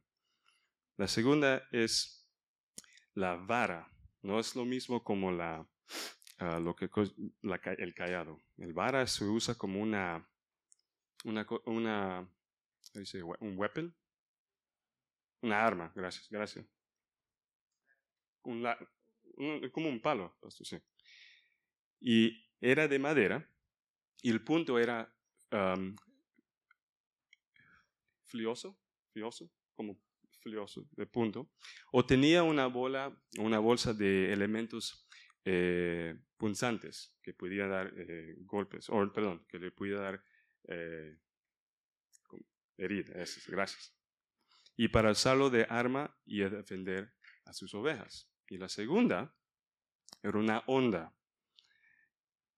La 0.98 1.07
segunda 1.07 1.67
es 1.72 2.23
la 3.15 3.36
vara. 3.36 3.91
No 4.22 4.39
es 4.39 4.55
lo 4.55 4.65
mismo 4.65 5.03
como 5.03 5.32
la, 5.32 5.67
uh, 6.39 6.60
lo 6.60 6.75
que, 6.75 6.89
la, 7.41 7.60
el 7.77 7.93
callado. 7.93 8.39
El 8.58 8.74
vara 8.74 9.05
se 9.08 9.25
usa 9.25 9.55
como 9.55 9.82
una, 9.82 10.27
una, 11.25 11.46
una 11.65 12.29
dice, 12.93 13.24
un 13.24 13.58
weapon, 13.58 13.96
una 15.41 15.65
arma. 15.65 15.91
Gracias, 15.96 16.29
gracias. 16.29 16.65
Un, 18.43 18.65
un, 19.38 19.70
como 19.72 19.89
un 19.89 20.01
palo, 20.01 20.38
sí. 20.50 20.77
Y 22.00 22.46
era 22.60 22.88
de 22.88 23.00
madera 23.00 23.50
y 24.22 24.29
el 24.29 24.43
punto 24.43 24.79
era 24.79 25.13
um, 25.51 25.96
flioso, 28.25 28.77
flioso, 29.12 29.50
como 29.75 30.00
de 30.43 31.05
punto, 31.05 31.50
o 31.91 32.05
tenía 32.05 32.43
una 32.43 32.67
bola, 32.67 33.15
una 33.39 33.59
bolsa 33.59 33.93
de 33.93 34.31
elementos 34.31 35.07
eh, 35.45 36.15
punzantes 36.38 37.17
que 37.21 37.33
podía 37.33 37.67
dar 37.67 37.93
eh, 37.97 38.35
golpes, 38.39 38.89
o 38.89 39.12
perdón, 39.12 39.45
que 39.47 39.59
le 39.59 39.71
podía 39.71 39.97
dar 39.97 40.23
eh, 40.67 41.17
heridas, 42.77 43.45
gracias. 43.47 43.95
Y 44.75 44.88
para 44.88 45.12
usarlo 45.12 45.50
de 45.50 45.65
arma 45.69 46.15
y 46.25 46.39
defender 46.39 47.13
a 47.45 47.53
sus 47.53 47.73
ovejas. 47.73 48.29
Y 48.50 48.57
la 48.57 48.69
segunda 48.69 49.35
era 50.21 50.38
una 50.38 50.63
onda, 50.67 51.15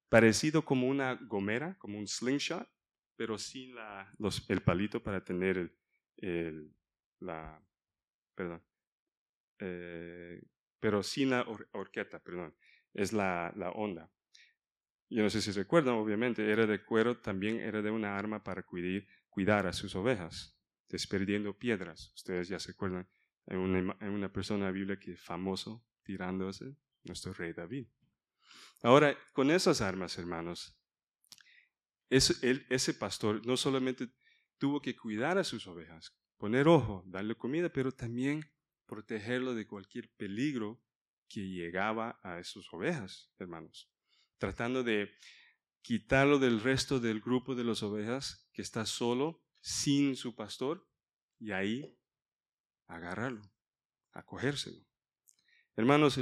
parecido 0.10 0.64
como 0.64 0.88
una 0.88 1.16
gomera, 1.16 1.78
como 1.78 1.98
un 1.98 2.08
slingshot, 2.08 2.70
pero 3.16 3.38
sin 3.38 3.76
la, 3.76 4.14
los, 4.18 4.48
el 4.50 4.62
palito 4.62 5.02
para 5.02 5.24
tener 5.24 5.58
el, 5.58 5.78
el, 6.18 6.76
la, 7.20 7.62
perdón, 8.36 8.64
eh, 9.60 10.42
pero 10.80 11.02
sin 11.04 11.32
la 11.32 11.46
horqueta, 11.72 12.20
perdón, 12.20 12.56
es 12.94 13.14
la, 13.14 13.54
la 13.56 13.72
onda. 13.72 14.12
Yo 15.10 15.24
no 15.24 15.30
sé 15.30 15.42
si 15.42 15.52
recuerdan, 15.52 15.96
obviamente, 15.96 16.52
era 16.52 16.66
de 16.66 16.84
cuero, 16.84 17.20
también 17.20 17.60
era 17.60 17.82
de 17.82 17.92
una 17.92 18.18
arma 18.18 18.44
para 18.44 18.64
cuidar, 18.64 19.68
a 19.68 19.74
sus 19.74 19.96
ovejas, 19.96 20.58
desperdiendo 20.90 21.58
piedras. 21.58 22.12
Ustedes 22.16 22.48
ya 22.48 22.60
se 22.60 22.72
acuerdan, 22.72 23.08
en 23.48 23.58
una, 23.60 23.98
en 24.02 24.32
persona 24.32 24.66
de 24.66 24.72
la 24.72 24.72
Biblia 24.72 25.00
que 25.00 25.14
es 25.14 25.22
famoso 25.22 25.86
tirándose, 26.04 26.76
nuestro 27.04 27.34
rey 27.34 27.54
David. 27.54 27.88
Ahora, 28.82 29.18
con 29.34 29.52
esas 29.52 29.82
armas, 29.82 30.18
hermanos, 30.18 30.78
ese 32.10 32.94
pastor 32.94 33.46
no 33.46 33.58
solamente 33.58 34.10
tuvo 34.58 34.82
que 34.82 34.96
cuidar 34.96 35.38
a 35.38 35.44
sus 35.44 35.68
ovejas, 35.68 36.18
poner 36.46 36.68
ojo, 36.68 37.04
darle 37.08 37.34
comida, 37.34 37.70
pero 37.70 37.92
también 37.92 38.48
protegerlo 38.86 39.56
de 39.56 39.66
cualquier 39.66 40.12
peligro 40.12 40.80
que 41.28 41.42
llegaba 41.42 42.20
a 42.22 42.44
sus 42.44 42.72
ovejas, 42.72 43.32
hermanos, 43.40 43.90
tratando 44.38 44.84
de 44.84 45.10
quitarlo 45.82 46.38
del 46.38 46.62
resto 46.62 47.00
del 47.00 47.20
grupo 47.20 47.56
de 47.56 47.64
las 47.64 47.82
ovejas 47.82 48.48
que 48.54 48.62
está 48.62 48.86
solo, 48.86 49.42
sin 49.60 50.16
su 50.16 50.36
pastor, 50.36 50.88
y 51.40 51.52
ahí 51.52 51.98
agarrarlo, 52.86 53.52
acogérselo. 54.12 54.86
Hermanos, 55.76 56.16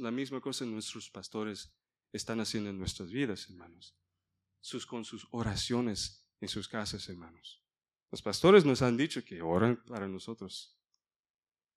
la 0.00 0.10
misma 0.10 0.40
cosa 0.40 0.64
nuestros 0.64 1.08
pastores 1.08 1.72
están 2.12 2.40
haciendo 2.40 2.68
en 2.68 2.80
nuestras 2.80 3.12
vidas, 3.12 3.48
hermanos 3.48 3.96
sus, 4.60 4.86
con 4.86 5.04
sus 5.04 5.28
oraciones 5.30 6.26
en 6.40 6.48
sus 6.48 6.66
casas, 6.66 7.08
hermanos. 7.08 7.62
Los 8.10 8.22
pastores 8.22 8.64
nos 8.64 8.82
han 8.82 8.96
dicho 8.96 9.24
que 9.24 9.42
oran 9.42 9.82
para 9.84 10.08
nosotros. 10.08 10.78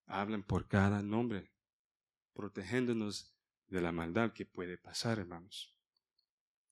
Hablan 0.05 0.43
por 0.43 0.67
cada 0.67 1.01
nombre, 1.01 1.51
protegiéndonos 2.33 3.35
de 3.67 3.81
la 3.81 3.91
maldad 3.91 4.33
que 4.33 4.45
puede 4.45 4.77
pasar, 4.77 5.19
hermanos. 5.19 5.75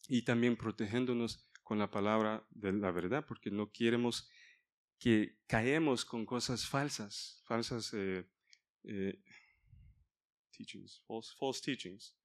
Y 0.08 0.24
también 0.24 0.56
protegiéndonos 0.56 1.50
con 1.64 1.78
la 1.78 1.92
palabra 1.92 2.46
de 2.50 2.74
la 2.74 2.92
verdad, 2.92 3.26
porque 3.28 3.52
no 3.52 3.72
queremos 3.72 4.30
que 4.98 5.40
caemos 5.48 6.04
con 6.04 6.26
cosas 6.26 6.68
falsas, 6.68 7.42
falsas 7.46 7.94
eh, 7.94 8.30
eh, 8.84 9.22
teachings, 10.52 11.02
false, 11.06 11.34
false 11.38 11.62
teachings 11.62 12.16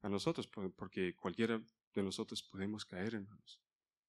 a 0.00 0.08
nosotros, 0.08 0.46
porque 0.76 1.14
cualquiera 1.14 1.62
de 1.94 2.02
nosotros 2.02 2.42
podemos 2.42 2.84
caer, 2.84 3.14
hermanos. 3.14 3.60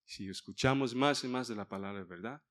Si 0.05 0.29
escuchamos 0.29 0.95
más 0.95 1.23
y 1.23 1.27
más 1.27 1.47
de 1.47 1.55
la 1.55 1.67
palabra 1.67 1.99
de 1.99 2.05
verdad, 2.05 2.43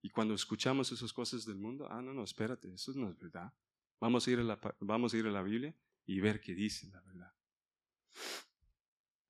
y 0.00 0.10
cuando 0.10 0.34
escuchamos 0.34 0.92
esas 0.92 1.12
cosas 1.12 1.44
del 1.44 1.56
mundo, 1.56 1.88
ah, 1.90 2.00
no, 2.00 2.14
no, 2.14 2.22
espérate, 2.22 2.72
eso 2.72 2.92
no 2.94 3.10
es 3.10 3.18
verdad. 3.18 3.52
Vamos 4.00 4.26
a 4.26 4.30
ir 4.30 4.38
a 4.38 4.44
la, 4.44 4.60
vamos 4.80 5.12
a, 5.12 5.16
ir 5.16 5.26
a 5.26 5.30
la 5.30 5.42
Biblia 5.42 5.74
y 6.06 6.20
ver 6.20 6.40
qué 6.40 6.54
dice 6.54 6.88
la 6.88 7.00
verdad. 7.00 7.34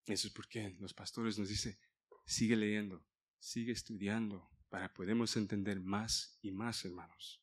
Eso 0.06 0.28
es 0.28 0.32
porque 0.32 0.76
los 0.78 0.92
pastores 0.92 1.38
nos 1.38 1.48
dicen, 1.48 1.78
sigue 2.26 2.56
leyendo, 2.56 3.04
sigue 3.38 3.72
estudiando, 3.72 4.50
para 4.68 4.92
podemos 4.92 5.34
entender 5.37 5.80
más 5.80 6.38
y 6.42 6.50
más, 6.50 6.84
hermanos. 6.84 7.42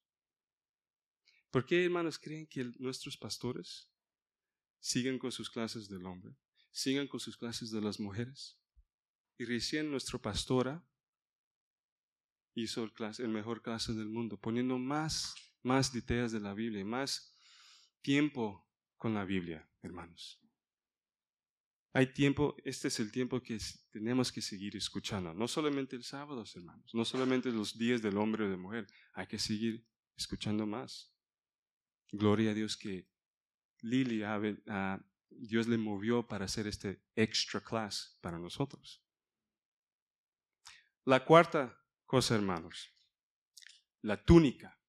¿Por 1.49 1.65
qué, 1.65 1.85
hermanos, 1.85 2.19
creen 2.19 2.45
que 2.45 2.63
nuestros 2.77 3.17
pastores 3.17 3.89
siguen 4.79 5.17
con 5.17 5.31
sus 5.31 5.49
clases 5.49 5.87
del 5.89 6.05
hombre, 6.05 6.35
sigan 6.71 7.07
con 7.07 7.19
sus 7.19 7.37
clases 7.37 7.71
de 7.71 7.81
las 7.81 7.99
mujeres? 7.99 8.59
Y 9.37 9.45
recién 9.45 9.89
nuestra 9.89 10.19
pastora 10.19 10.85
hizo 12.55 12.89
el, 13.19 13.27
mejor 13.27 13.61
clase 13.61 13.93
del 13.93 14.07
mundo, 14.07 14.37
poniendo 14.37 14.77
más, 14.79 15.35
más 15.61 15.91
de 15.91 16.39
la 16.39 16.53
Biblia, 16.53 16.83
más 16.85 17.35
tiempo 18.01 18.67
con 18.97 19.13
la 19.13 19.25
Biblia, 19.25 19.69
hermanos. 19.81 20.41
Hay 21.93 22.13
tiempo, 22.13 22.55
este 22.63 22.87
es 22.89 22.99
el 22.99 23.11
tiempo 23.11 23.41
que 23.41 23.57
tenemos 23.91 24.31
que 24.31 24.41
seguir 24.41 24.75
escuchando, 24.75 25.33
no 25.33 25.47
solamente 25.47 25.95
el 25.95 26.03
sábado, 26.03 26.43
hermanos, 26.55 26.93
no 26.93 27.05
solamente 27.05 27.51
los 27.51 27.77
días 27.77 28.01
del 28.01 28.17
hombre 28.17 28.45
o 28.45 28.49
de 28.49 28.57
mujer, 28.57 28.87
hay 29.13 29.27
que 29.27 29.39
seguir 29.39 29.85
escuchando 30.17 30.65
más. 30.65 31.13
Gloria 32.11 32.51
a 32.51 32.53
Dios 32.53 32.77
que 32.77 33.07
Lili, 33.81 34.23
Dios 35.29 35.67
le 35.67 35.77
movió 35.77 36.27
para 36.27 36.45
hacer 36.45 36.67
este 36.67 37.01
extra 37.15 37.61
class 37.61 38.17
para 38.21 38.39
nosotros. 38.39 39.01
La 41.05 41.23
cuarta 41.23 41.77
cosa, 42.05 42.35
hermanos, 42.35 42.93
la 44.01 44.23
túnica. 44.23 44.79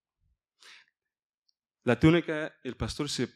La 1.82 1.98
túnica, 2.00 2.54
el 2.64 2.76
pastor 2.76 3.08
se 3.08 3.32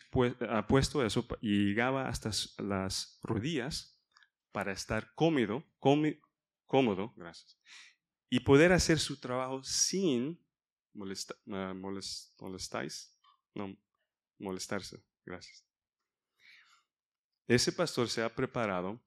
ha 0.48 0.66
puesto 0.66 1.04
eso 1.04 1.26
y 1.40 1.66
llegaba 1.66 2.08
hasta 2.08 2.30
las 2.58 3.18
rodillas 3.22 4.00
para 4.50 4.72
estar 4.72 5.14
cómodo, 5.14 5.64
cómodo, 5.78 7.14
gracias, 7.16 7.56
y 8.28 8.40
poder 8.40 8.72
hacer 8.72 8.98
su 8.98 9.20
trabajo 9.20 9.62
sin 9.62 10.40
molestáis, 12.38 13.16
no, 13.54 13.76
molestarse. 14.38 15.02
Gracias. 15.24 15.64
Ese 17.46 17.72
pastor 17.72 18.08
se 18.08 18.22
ha 18.22 18.34
preparado 18.34 19.00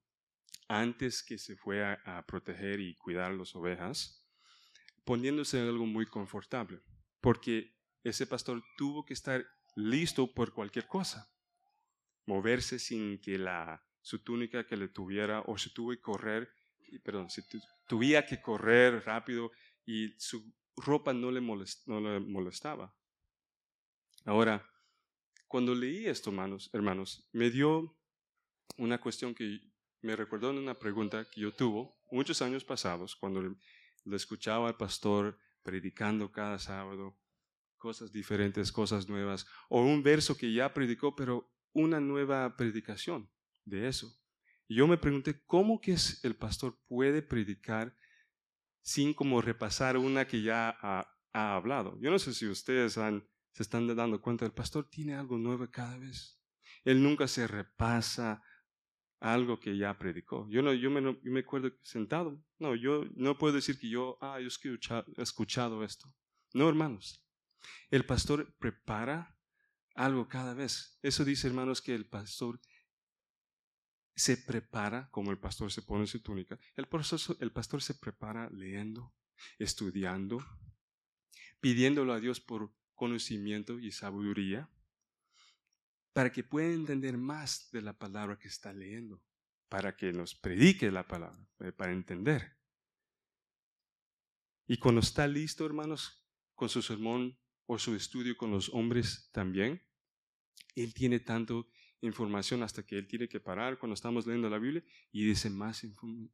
antes 0.68 1.22
que 1.22 1.38
se 1.38 1.56
fue 1.56 1.84
a, 1.84 2.24
proteger 2.26 2.80
y 2.80 2.94
cuidar 2.96 3.32
las 3.32 3.54
ovejas, 3.54 4.23
poniéndose 5.04 5.60
en 5.60 5.68
algo 5.68 5.86
muy 5.86 6.06
confortable, 6.06 6.80
porque 7.20 7.74
ese 8.02 8.26
pastor 8.26 8.62
tuvo 8.76 9.04
que 9.04 9.14
estar 9.14 9.46
listo 9.76 10.32
por 10.32 10.52
cualquier 10.52 10.86
cosa, 10.86 11.30
moverse 12.26 12.78
sin 12.78 13.20
que 13.20 13.38
la, 13.38 13.82
su 14.00 14.18
túnica 14.22 14.66
que 14.66 14.76
le 14.76 14.88
tuviera, 14.88 15.40
o 15.46 15.58
se 15.58 15.70
tuvo 15.70 15.90
que 15.90 16.00
correr, 16.00 16.50
perdón, 17.02 17.30
si 17.30 17.42
tuviera 17.86 18.24
que 18.24 18.40
correr 18.40 19.04
rápido 19.04 19.50
y 19.84 20.14
su 20.18 20.54
ropa 20.76 21.12
no 21.12 21.30
le, 21.30 21.40
no 21.40 22.00
le 22.00 22.20
molestaba. 22.20 22.94
Ahora, 24.24 24.68
cuando 25.48 25.74
leí 25.74 26.06
esto, 26.06 26.30
hermanos, 26.30 26.70
hermanos, 26.72 27.28
me 27.32 27.50
dio 27.50 27.96
una 28.76 29.00
cuestión 29.00 29.34
que 29.34 29.60
me 30.02 30.16
recordó 30.16 30.50
una 30.50 30.78
pregunta 30.78 31.26
que 31.30 31.40
yo 31.40 31.52
tuve 31.52 31.90
muchos 32.10 32.42
años 32.42 32.64
pasados, 32.64 33.16
cuando 33.16 33.56
le 34.04 34.16
escuchaba 34.16 34.68
al 34.68 34.76
pastor 34.76 35.38
predicando 35.62 36.30
cada 36.30 36.58
sábado 36.58 37.18
cosas 37.78 38.12
diferentes, 38.12 38.72
cosas 38.72 39.08
nuevas, 39.08 39.46
o 39.68 39.82
un 39.82 40.02
verso 40.02 40.36
que 40.36 40.52
ya 40.52 40.72
predicó, 40.72 41.14
pero 41.14 41.52
una 41.72 42.00
nueva 42.00 42.56
predicación 42.56 43.30
de 43.64 43.88
eso. 43.88 44.10
Y 44.66 44.76
yo 44.76 44.86
me 44.86 44.96
pregunté, 44.96 45.42
¿cómo 45.44 45.80
que 45.80 45.94
el 46.22 46.36
pastor 46.36 46.80
puede 46.86 47.20
predicar 47.20 47.94
sin 48.80 49.12
como 49.12 49.42
repasar 49.42 49.98
una 49.98 50.26
que 50.26 50.40
ya 50.40 50.70
ha, 50.80 51.06
ha 51.32 51.56
hablado? 51.56 51.98
Yo 52.00 52.10
no 52.10 52.18
sé 52.18 52.32
si 52.32 52.46
ustedes 52.46 52.94
se 52.94 53.62
están 53.62 53.94
dando 53.94 54.20
cuenta, 54.20 54.46
el 54.46 54.52
pastor 54.52 54.88
tiene 54.88 55.14
algo 55.14 55.36
nuevo 55.36 55.70
cada 55.70 55.98
vez. 55.98 56.40
Él 56.84 57.02
nunca 57.02 57.28
se 57.28 57.46
repasa 57.46 58.42
algo 59.20 59.58
que 59.58 59.76
ya 59.76 59.96
predicó. 59.98 60.48
Yo, 60.50 60.62
no, 60.62 60.72
yo, 60.72 60.90
me, 60.90 61.00
me 61.22 61.40
acuerdo 61.40 61.70
sentado. 61.82 62.42
No, 62.58 62.74
yo 62.74 63.04
no 63.14 63.38
puedo 63.38 63.54
decir 63.54 63.78
que 63.78 63.88
yo, 63.88 64.18
ah, 64.20 64.38
yo 64.40 64.48
he 64.48 65.22
escuchado 65.22 65.84
esto. 65.84 66.12
No, 66.52 66.68
hermanos. 66.68 67.24
El 67.90 68.04
pastor 68.04 68.54
prepara 68.58 69.38
algo 69.94 70.28
cada 70.28 70.54
vez. 70.54 70.98
Eso 71.02 71.24
dice, 71.24 71.46
hermanos, 71.46 71.80
que 71.80 71.94
el 71.94 72.06
pastor 72.06 72.60
se 74.14 74.36
prepara, 74.36 75.08
como 75.10 75.30
el 75.30 75.38
pastor 75.38 75.72
se 75.72 75.82
pone 75.82 76.06
su 76.06 76.22
túnica, 76.22 76.58
el, 76.76 76.86
el 77.40 77.52
pastor 77.52 77.82
se 77.82 77.94
prepara 77.94 78.48
leyendo, 78.50 79.12
estudiando, 79.58 80.44
pidiéndolo 81.60 82.12
a 82.12 82.20
Dios 82.20 82.40
por 82.40 82.72
conocimiento 82.94 83.80
y 83.80 83.90
sabiduría 83.90 84.70
para 86.14 86.30
que 86.30 86.44
pueda 86.44 86.72
entender 86.72 87.18
más 87.18 87.68
de 87.72 87.82
la 87.82 87.92
palabra 87.92 88.38
que 88.38 88.46
está 88.48 88.72
leyendo, 88.72 89.20
para 89.68 89.96
que 89.96 90.12
nos 90.12 90.34
predique 90.34 90.90
la 90.90 91.06
palabra, 91.06 91.44
eh, 91.58 91.72
para 91.72 91.92
entender. 91.92 92.56
Y 94.66 94.78
cuando 94.78 95.00
está 95.00 95.26
listo, 95.26 95.66
hermanos, 95.66 96.24
con 96.54 96.68
su 96.68 96.82
sermón 96.82 97.36
o 97.66 97.78
su 97.78 97.96
estudio 97.96 98.36
con 98.36 98.52
los 98.52 98.72
hombres 98.72 99.28
también, 99.32 99.82
él 100.76 100.94
tiene 100.94 101.18
tanto 101.18 101.68
información 102.00 102.62
hasta 102.62 102.86
que 102.86 102.96
él 102.96 103.08
tiene 103.08 103.28
que 103.28 103.40
parar 103.40 103.78
cuando 103.78 103.94
estamos 103.94 104.24
leyendo 104.24 104.48
la 104.48 104.58
Biblia 104.58 104.84
y 105.10 105.24
dice 105.24 105.50
más 105.50 105.84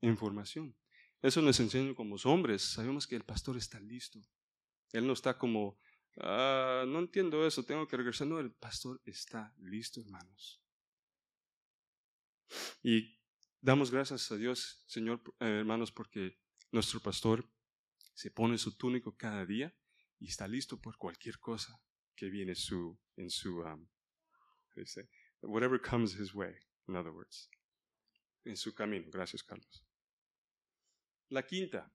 información. 0.02 0.76
Eso 1.22 1.40
nos 1.40 1.58
enseña 1.58 1.94
como 1.94 2.16
hombres, 2.24 2.62
sabemos 2.62 3.06
que 3.06 3.16
el 3.16 3.24
pastor 3.24 3.56
está 3.56 3.80
listo. 3.80 4.20
Él 4.92 5.06
no 5.06 5.14
está 5.14 5.38
como 5.38 5.78
Ah, 6.16 6.84
no 6.86 6.98
entiendo 6.98 7.46
eso, 7.46 7.64
tengo 7.64 7.86
que 7.86 7.96
regresar. 7.96 8.26
No, 8.26 8.38
el 8.40 8.52
pastor 8.52 9.00
está 9.04 9.54
listo, 9.58 10.00
hermanos. 10.00 10.60
Y 12.82 13.18
damos 13.60 13.90
gracias 13.90 14.30
a 14.30 14.36
Dios, 14.36 14.82
Señor, 14.86 15.22
eh, 15.40 15.60
hermanos, 15.60 15.92
porque 15.92 16.38
nuestro 16.72 17.00
pastor 17.00 17.48
se 18.12 18.30
pone 18.30 18.58
su 18.58 18.76
túnico 18.76 19.16
cada 19.16 19.46
día 19.46 19.74
y 20.18 20.28
está 20.28 20.46
listo 20.48 20.80
por 20.80 20.96
cualquier 20.96 21.38
cosa 21.38 21.80
que 22.14 22.28
viene 22.28 22.52
en 22.52 23.30
su, 23.30 23.60
um, 23.60 23.88
whatever 25.42 25.80
comes 25.80 26.14
his 26.14 26.34
way, 26.34 26.54
in 26.88 26.96
other 26.96 27.12
words, 27.12 27.48
en 28.44 28.56
su 28.56 28.74
camino. 28.74 29.06
Gracias, 29.10 29.42
Carlos. 29.42 29.84
La 31.28 31.46
quinta. 31.46 31.90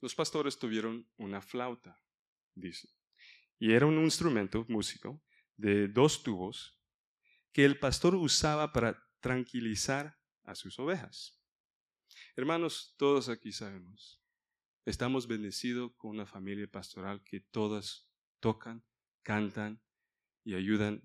Los 0.00 0.14
pastores 0.14 0.58
tuvieron 0.58 1.08
una 1.16 1.40
flauta 1.40 1.98
dice. 2.58 2.88
Y 3.58 3.72
era 3.72 3.86
un 3.86 4.02
instrumento 4.04 4.64
músico 4.68 5.22
de 5.56 5.88
dos 5.88 6.22
tubos 6.22 6.78
que 7.52 7.64
el 7.64 7.78
pastor 7.78 8.14
usaba 8.14 8.72
para 8.72 9.02
tranquilizar 9.20 10.18
a 10.44 10.54
sus 10.54 10.78
ovejas. 10.78 11.40
Hermanos, 12.36 12.94
todos 12.96 13.28
aquí 13.28 13.52
sabemos, 13.52 14.22
estamos 14.84 15.26
bendecidos 15.26 15.92
con 15.96 16.12
una 16.12 16.26
familia 16.26 16.68
pastoral 16.70 17.22
que 17.24 17.40
todas 17.40 18.08
tocan, 18.40 18.84
cantan 19.22 19.82
y 20.44 20.54
ayudan 20.54 21.02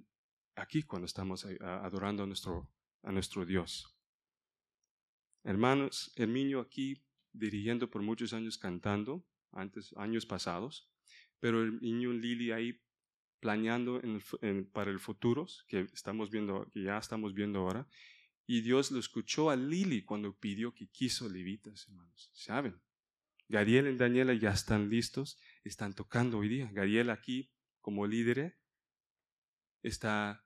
aquí 0.56 0.84
cuando 0.84 1.06
estamos 1.06 1.46
adorando 1.60 2.24
a 2.24 2.28
nuestro, 2.28 2.72
a 3.02 3.12
nuestro 3.12 3.46
Dios. 3.46 3.98
Hermanos, 5.44 6.14
el 6.16 6.32
niño 6.32 6.60
aquí 6.60 7.04
dirigiendo 7.34 7.90
por 7.90 8.02
muchos 8.02 8.32
años 8.34 8.58
cantando, 8.58 9.28
antes, 9.52 9.94
años 9.98 10.26
pasados, 10.26 10.93
pero 11.44 11.62
el 11.62 11.82
niño 11.82 12.14
Lili 12.14 12.52
ahí 12.52 12.82
planeando 13.42 14.02
para 14.72 14.92
el 14.92 15.00
futuro, 15.02 15.46
que, 15.68 15.90
estamos 15.94 16.32
viendo, 16.32 16.70
que 16.72 16.84
ya 16.84 16.98
estamos 16.98 17.34
viendo 17.34 17.60
ahora, 17.60 17.86
y 18.48 18.62
Dios 18.62 18.92
lo 18.92 19.00
escuchó 19.00 19.50
a 19.50 19.58
Lili 19.58 20.06
cuando 20.06 20.40
pidió 20.40 20.74
que 20.74 20.88
quiso 20.88 21.28
levitas, 21.28 21.86
hermanos. 21.90 22.32
¿Saben? 22.32 22.82
Gadiel 23.50 23.88
y 23.88 23.98
Daniela 23.98 24.34
ya 24.34 24.52
están 24.52 24.90
listos, 24.90 25.38
están 25.66 25.94
tocando 25.94 26.38
hoy 26.38 26.48
día. 26.48 26.70
Gadiel 26.72 27.10
aquí 27.10 27.52
como 27.82 28.08
líder 28.08 28.58
está 29.82 30.46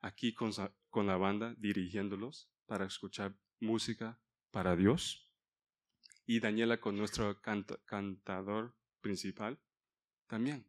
aquí 0.00 0.32
con, 0.32 0.52
con 0.88 1.06
la 1.06 1.18
banda 1.18 1.54
dirigiéndolos 1.58 2.50
para 2.64 2.86
escuchar 2.86 3.38
música 3.60 4.18
para 4.50 4.76
Dios. 4.76 5.30
Y 6.24 6.40
Daniela 6.40 6.80
con 6.80 6.96
nuestro 6.96 7.38
cantador 7.42 8.74
principal 9.02 9.60
también. 10.28 10.64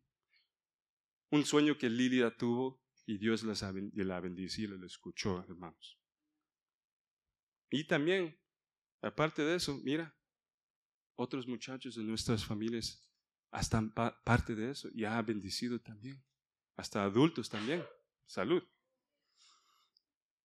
Un 1.30 1.46
sueño 1.46 1.78
que 1.78 1.90
Lilia 1.90 2.36
tuvo 2.36 2.82
y 3.06 3.18
Dios 3.18 3.44
la 3.44 4.20
bendició 4.20 4.74
y 4.74 4.80
la 4.80 4.86
escuchó, 4.86 5.44
hermanos. 5.44 6.00
Y 7.70 7.84
también, 7.84 8.36
aparte 9.02 9.44
de 9.44 9.56
eso, 9.56 9.80
mira, 9.84 10.16
otros 11.16 11.48
muchachos 11.48 11.96
de 11.96 12.04
nuestras 12.04 12.44
familias 12.44 13.06
están 13.52 13.92
parte 13.92 14.56
de 14.56 14.72
eso 14.72 14.90
y 14.94 15.06
ha 15.06 15.22
bendecido 15.22 15.80
también. 15.80 16.24
Hasta 16.76 17.04
adultos 17.04 17.50
también. 17.50 17.84
Salud. 18.26 18.64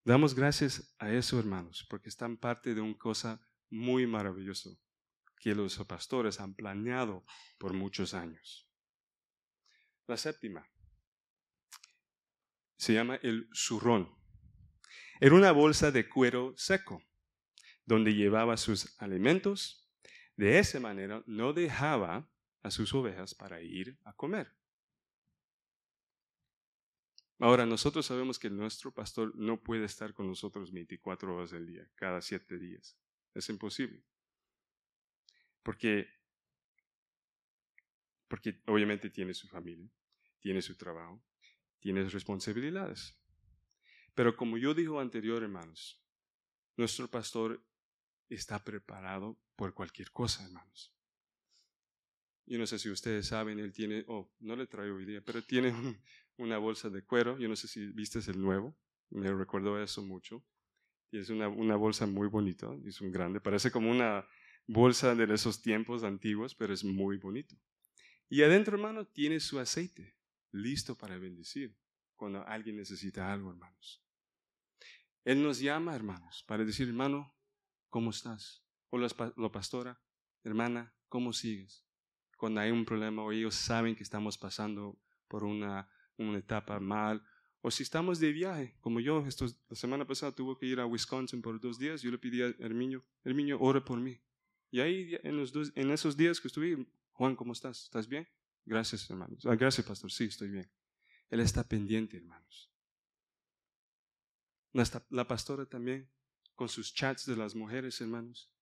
Damos 0.05 0.35
gracias 0.35 0.95
a 0.99 1.11
eso, 1.13 1.39
hermanos, 1.39 1.87
porque 1.89 2.09
están 2.09 2.37
parte 2.37 2.75
de 2.75 2.81
una 2.81 2.99
cosa 2.99 3.41
muy 3.71 4.07
maravillosa 4.07 4.71
que 5.39 5.55
los 5.55 5.77
pastores 5.85 6.41
han 6.41 6.55
planeado 6.55 7.25
por 7.59 7.73
muchos 7.73 8.15
años. 8.15 8.69
La 10.07 10.17
séptima. 10.17 10.69
se 12.77 12.93
llama 12.93 13.17
el 13.23 13.49
zurrón. 13.55 14.15
Era 15.21 15.35
una 15.35 15.53
bolsa 15.53 15.91
de 15.91 16.09
cuero 16.09 16.53
seco, 16.57 17.03
donde 17.87 18.15
llevaba 18.15 18.57
sus 18.59 19.01
alimentos. 19.01 19.89
De 20.37 20.59
esa 20.59 20.81
manera 20.81 21.23
no 21.27 21.53
dejaba 21.53 22.29
a 22.63 22.71
sus 22.71 22.93
ovejas 22.93 23.35
para 23.35 23.63
ir 23.63 23.99
a 24.05 24.13
comer. 24.13 24.53
Ahora, 27.39 27.67
nosotros 27.67 28.07
sabemos 28.07 28.39
que 28.39 28.51
nuestro 28.51 28.93
pastor 28.93 29.35
no 29.37 29.63
puede 29.63 29.85
estar 29.85 30.15
con 30.15 30.27
nosotros 30.27 30.73
24 30.73 31.35
horas 31.35 31.51
del 31.51 31.67
día, 31.67 31.89
cada 31.95 32.21
siete 32.21 32.59
días. 32.59 32.97
Es 33.35 33.49
imposible. 33.49 34.05
Porque, 35.63 36.09
porque 38.29 38.61
obviamente 38.67 39.11
tiene 39.11 39.35
su 39.35 39.49
familia, 39.49 39.91
tiene 40.41 40.63
su 40.63 40.77
trabajo, 40.77 41.23
tiene 41.79 42.05
responsabilidades. 42.05 43.17
Pero 44.15 44.37
como 44.37 44.57
yo 44.57 44.75
dijo 44.75 45.01
anterior, 45.01 45.43
hermanos, 45.43 46.03
nuestro 46.77 47.09
pastor 47.09 47.65
está 48.29 48.63
preparado 48.63 49.39
por 49.57 49.75
cualquier 49.75 50.11
cosa, 50.11 50.45
hermanos. 50.45 50.93
Yo 52.47 52.59
no 52.59 52.67
sé 52.67 52.79
si 52.79 52.91
ustedes 52.91 53.29
saben, 53.29 53.59
él 53.59 53.73
tiene, 53.73 54.05
oh, 54.07 54.31
no 54.41 54.55
le 54.55 54.67
traigo 54.67 54.97
hoy 54.97 55.07
día, 55.07 55.23
pero 55.25 55.43
tiene 55.43 55.73
una 56.37 56.59
bolsa 56.59 56.91
de 56.91 57.03
cuero. 57.05 57.39
Yo 57.39 57.49
no 57.49 57.57
sé 57.57 57.69
si 57.69 57.87
viste 57.87 58.19
el 58.31 58.41
nuevo, 58.41 58.77
me 59.11 59.33
recuerdo 59.33 59.83
eso 59.83 60.03
mucho. 60.03 60.45
Y 61.11 61.19
es 61.19 61.31
una, 61.31 61.49
una 61.49 61.77
bolsa 61.77 62.07
muy 62.07 62.29
bonita, 62.29 62.69
es 62.85 63.01
un 63.01 63.13
grande, 63.13 63.41
parece 63.41 63.71
como 63.71 63.91
una 63.91 64.27
bolsa 64.67 65.15
de 65.15 65.33
esos 65.33 65.63
tiempos 65.63 66.03
antiguos, 66.03 66.55
pero 66.55 66.75
es 66.75 66.83
muy 66.83 67.19
bonito. 67.19 67.57
Y 68.29 68.43
adentro, 68.43 68.77
hermano, 68.77 69.07
tiene 69.07 69.41
su 69.41 69.59
aceite 69.59 70.17
listo 70.53 70.97
para 70.97 71.19
bendecir 71.19 71.77
cuando 72.17 72.47
alguien 72.47 72.77
necesita 72.77 73.33
algo, 73.33 73.51
hermanos. 73.51 74.03
Él 75.25 75.43
nos 75.43 75.59
llama, 75.59 75.95
hermanos, 75.95 76.45
para 76.47 76.65
decir, 76.65 76.89
hermano, 76.89 77.35
¿cómo 77.89 78.11
estás? 78.11 78.63
O 78.91 78.99
la, 78.99 79.09
pastora, 79.51 80.01
hermana, 80.43 80.95
¿cómo 81.09 81.33
sigues? 81.33 81.85
Cuando 82.37 82.61
hay 82.61 82.71
un 82.71 82.85
problema 82.85 83.23
o 83.23 83.33
ellos 83.33 83.55
saben 83.55 83.97
que 83.97 84.03
estamos 84.03 84.37
pasando 84.37 84.99
por 85.29 85.45
una, 85.45 85.89
una 86.19 86.39
etapa 86.39 86.79
mal, 86.79 87.27
o 87.63 87.71
si 87.71 87.83
estamos 87.83 88.21
de 88.21 88.31
viaje, 88.31 88.77
como 88.81 89.01
yo, 89.01 89.25
la 89.25 89.77
semana 89.77 90.07
pasada 90.07 90.33
tuve 90.33 90.59
que 90.61 90.67
ir 90.67 90.81
a 90.81 90.87
Wisconsin 90.87 91.41
por 91.41 91.59
dos 91.59 91.79
días, 91.79 92.03
yo 92.03 92.11
le 92.11 92.19
pedí 92.19 92.43
a 92.43 92.55
Herminio, 92.59 93.03
Herminio, 93.25 93.59
ore 93.59 93.81
por 93.81 93.99
mí. 93.99 94.21
Y 94.71 94.81
ahí, 94.81 95.17
en, 95.23 95.39
los 95.39 95.55
en 95.75 95.91
esos 95.91 96.15
días 96.15 96.41
que 96.41 96.49
estuve, 96.49 96.87
Juan, 97.15 97.37
¿cómo 97.37 97.53
estás? 97.53 97.85
¿Estás 97.85 98.09
bien? 98.09 98.29
Gracias, 98.65 99.09
hermanos. 99.09 99.47
Ah, 99.47 99.55
gracias, 99.55 99.87
pastor. 99.87 100.11
Sí, 100.11 100.25
estoy 100.25 100.51
bien. 100.51 100.69
Él 101.31 101.39
está 101.41 101.63
pendiente, 101.63 102.17
hermanos. 102.17 102.73
La, 104.73 105.29
pastora 105.29 105.65
también, 105.65 106.11
con 106.57 106.69
sus 106.69 106.93
chats 106.93 107.27
de 107.27 107.37
las 107.37 107.55
mujeres, 107.55 108.01
hermanos. 108.01 108.53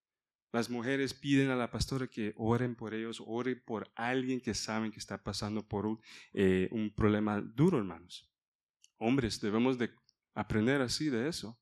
Las 0.52 0.68
mujeres 0.68 1.14
piden 1.14 1.48
a 1.48 1.56
la 1.56 1.70
pastora 1.70 2.08
que 2.08 2.34
oren 2.36 2.76
por 2.76 2.92
ellos, 2.92 3.22
oren 3.24 3.62
por 3.64 3.90
alguien 3.94 4.38
que 4.38 4.52
saben 4.52 4.92
que 4.92 4.98
está 4.98 5.22
pasando 5.22 5.66
por 5.66 5.86
un, 5.86 5.98
eh, 6.34 6.68
un 6.72 6.94
problema 6.94 7.40
duro, 7.40 7.78
hermanos. 7.78 8.30
Hombres, 8.98 9.40
debemos 9.40 9.78
de 9.78 9.90
aprender 10.34 10.82
así 10.82 11.08
de 11.08 11.26
eso. 11.26 11.58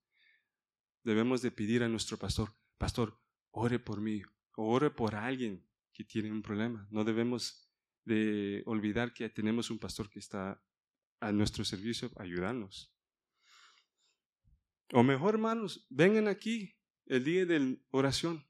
Debemos 1.05 1.41
de 1.41 1.53
pedir 1.53 1.85
a 1.85 1.89
nuestro 1.89 2.19
pastor, 2.19 2.53
pastor, 2.79 3.17
ore 3.53 3.79
por 3.79 4.01
mí, 4.01 4.23
ore 4.57 4.91
por 4.91 5.15
alguien 5.15 5.70
que 5.93 6.05
tiene 6.05 6.31
un 6.31 6.43
problema. 6.43 6.87
No 6.91 7.05
debemos 7.05 7.71
de 8.05 8.63
olvidar 8.67 9.13
que 9.13 9.29
tenemos 9.29 9.71
un 9.71 9.79
pastor 9.79 10.09
que 10.11 10.19
está 10.19 10.63
a 11.21 11.33
nuestro 11.33 11.65
servicio 11.65 12.11
ayudarnos. 12.17 12.95
O 14.93 15.03
mejor, 15.03 15.35
hermanos, 15.35 15.87
vengan 15.91 16.27
aquí 16.27 16.77
el 17.07 17.25
día 17.25 17.47
de 17.47 17.81
oración 17.91 18.45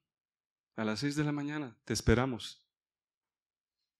a 0.76 0.84
las 0.84 1.00
seis 1.00 1.16
de 1.16 1.24
la 1.24 1.32
mañana. 1.32 1.78
Te 1.84 1.92
esperamos. 1.92 2.66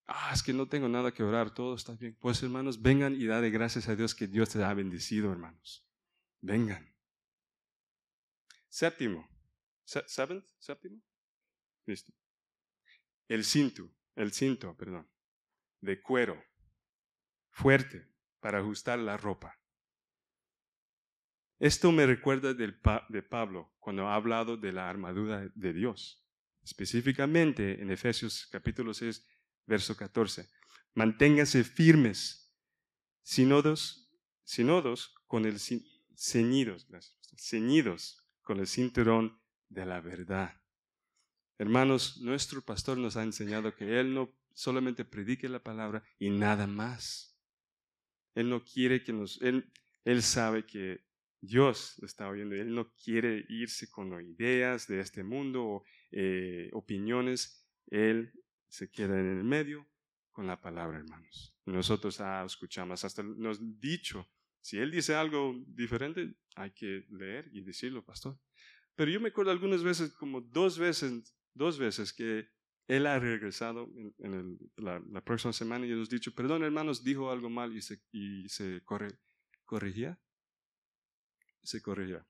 Ah, 0.07 0.33
es 0.35 0.43
que 0.43 0.53
no 0.53 0.67
tengo 0.69 0.89
nada 0.89 1.13
que 1.13 1.23
orar, 1.23 1.55
todo 1.55 1.75
está 1.75 1.95
bien. 1.95 2.17
Pues 2.19 2.43
hermanos, 2.43 2.81
vengan 2.81 3.15
y 3.15 3.27
de 3.27 3.51
gracias 3.51 3.89
a 3.89 3.95
Dios 3.95 4.15
que 4.15 4.27
Dios 4.27 4.49
te 4.49 4.63
ha 4.63 4.75
bendecido, 4.75 5.31
hermanos. 5.31 5.87
Vengan. 6.41 6.91
Séptimo. 8.69 9.29
Seventh, 9.85 10.47
séptimo. 10.59 11.01
Listo. 11.87 12.13
El 13.31 13.45
cinto, 13.45 13.89
el 14.17 14.33
cinto, 14.33 14.77
perdón 14.77 15.09
de 15.81 16.03
cuero, 16.03 16.43
fuerte, 17.51 18.09
para 18.41 18.59
ajustar 18.59 18.99
la 18.99 19.17
ropa. 19.17 19.57
Esto 21.61 21.93
me 21.93 22.07
recuerda 22.07 22.55
de 22.55 23.23
Pablo 23.23 23.73
cuando 23.79 24.09
ha 24.09 24.17
hablado 24.17 24.57
de 24.57 24.73
la 24.73 24.91
armadura 24.91 25.49
de 25.55 25.73
Dios, 25.73 26.27
específicamente 26.65 27.81
en 27.81 27.93
Efesios 27.93 28.49
capítulo 28.51 28.93
6, 28.93 29.25
verso 29.65 29.97
14. 29.97 30.51
Manténganse 30.95 31.63
firmes, 31.63 32.53
sinodos, 33.23 34.11
sinodos 34.43 35.15
con 35.29 35.45
el 35.45 35.61
ceñidos, 35.61 36.89
ceñidos 37.37 38.27
con 38.43 38.59
el 38.59 38.67
cinturón 38.67 39.41
de 39.69 39.87
la 39.87 40.01
verdad. 40.01 40.61
Hermanos, 41.61 42.17
nuestro 42.23 42.63
pastor 42.63 42.97
nos 42.97 43.19
ha 43.19 43.23
enseñado 43.23 43.75
que 43.75 44.01
Él 44.01 44.15
no 44.15 44.35
solamente 44.55 45.05
predique 45.05 45.47
la 45.47 45.63
palabra 45.63 46.03
y 46.19 46.31
nada 46.31 46.67
más. 46.67 47.39
Él 48.35 48.49
no 48.49 48.65
quiere 48.65 49.05
que 49.05 49.13
nos, 49.13 49.43
él, 49.43 49.71
él 50.07 50.23
sabe 50.23 50.65
que 50.65 51.05
Dios 51.39 51.99
está 52.03 52.31
oyendo, 52.31 52.55
Él 52.55 52.75
no 52.75 52.91
quiere 52.95 53.45
irse 53.51 53.91
con 53.91 54.11
ideas 54.23 54.87
de 54.87 55.01
este 55.01 55.23
mundo 55.23 55.63
o 55.63 55.85
eh, 56.13 56.71
opiniones, 56.73 57.69
Él 57.89 58.33
se 58.67 58.91
queda 58.91 59.21
en 59.21 59.27
el 59.27 59.45
medio 59.45 59.87
con 60.33 60.47
la 60.47 60.63
palabra, 60.63 60.97
hermanos. 60.97 61.55
Nosotros 61.67 62.23
ah, 62.23 62.43
escuchamos, 62.47 63.05
hasta 63.05 63.23
nos 63.23 63.79
dicho, 63.79 64.27
si 64.63 64.79
Él 64.79 64.91
dice 64.91 65.15
algo 65.15 65.55
diferente, 65.67 66.37
hay 66.57 66.71
que 66.71 67.05
leer 67.11 67.51
y 67.53 67.61
decirlo, 67.61 68.03
pastor. 68.03 68.39
Pero 68.95 69.11
yo 69.11 69.21
me 69.21 69.29
acuerdo 69.29 69.51
algunas 69.51 69.83
veces, 69.83 70.11
como 70.13 70.41
dos 70.41 70.79
veces, 70.79 71.35
dos 71.55 71.79
veces 71.79 72.13
que 72.13 72.49
él 72.87 73.07
ha 73.07 73.19
regresado 73.19 73.89
en, 74.19 74.59
la, 74.77 75.25
próxima 75.25 75.53
semana 75.53 75.87
y 75.87 75.91
nos 75.91 76.09
ha 76.09 76.15
dicho, 76.15 76.35
perdón 76.35 76.65
hermanos, 76.65 77.05
dijo 77.05 77.31
algo 77.31 77.49
mal 77.49 77.77
y 77.77 77.83
se, 77.83 78.03
y 78.11 78.49
se 78.49 78.83
corre, 78.85 79.19
corrigía. 79.65 80.21
Se 81.63 81.81
corrigía. 81.81 82.27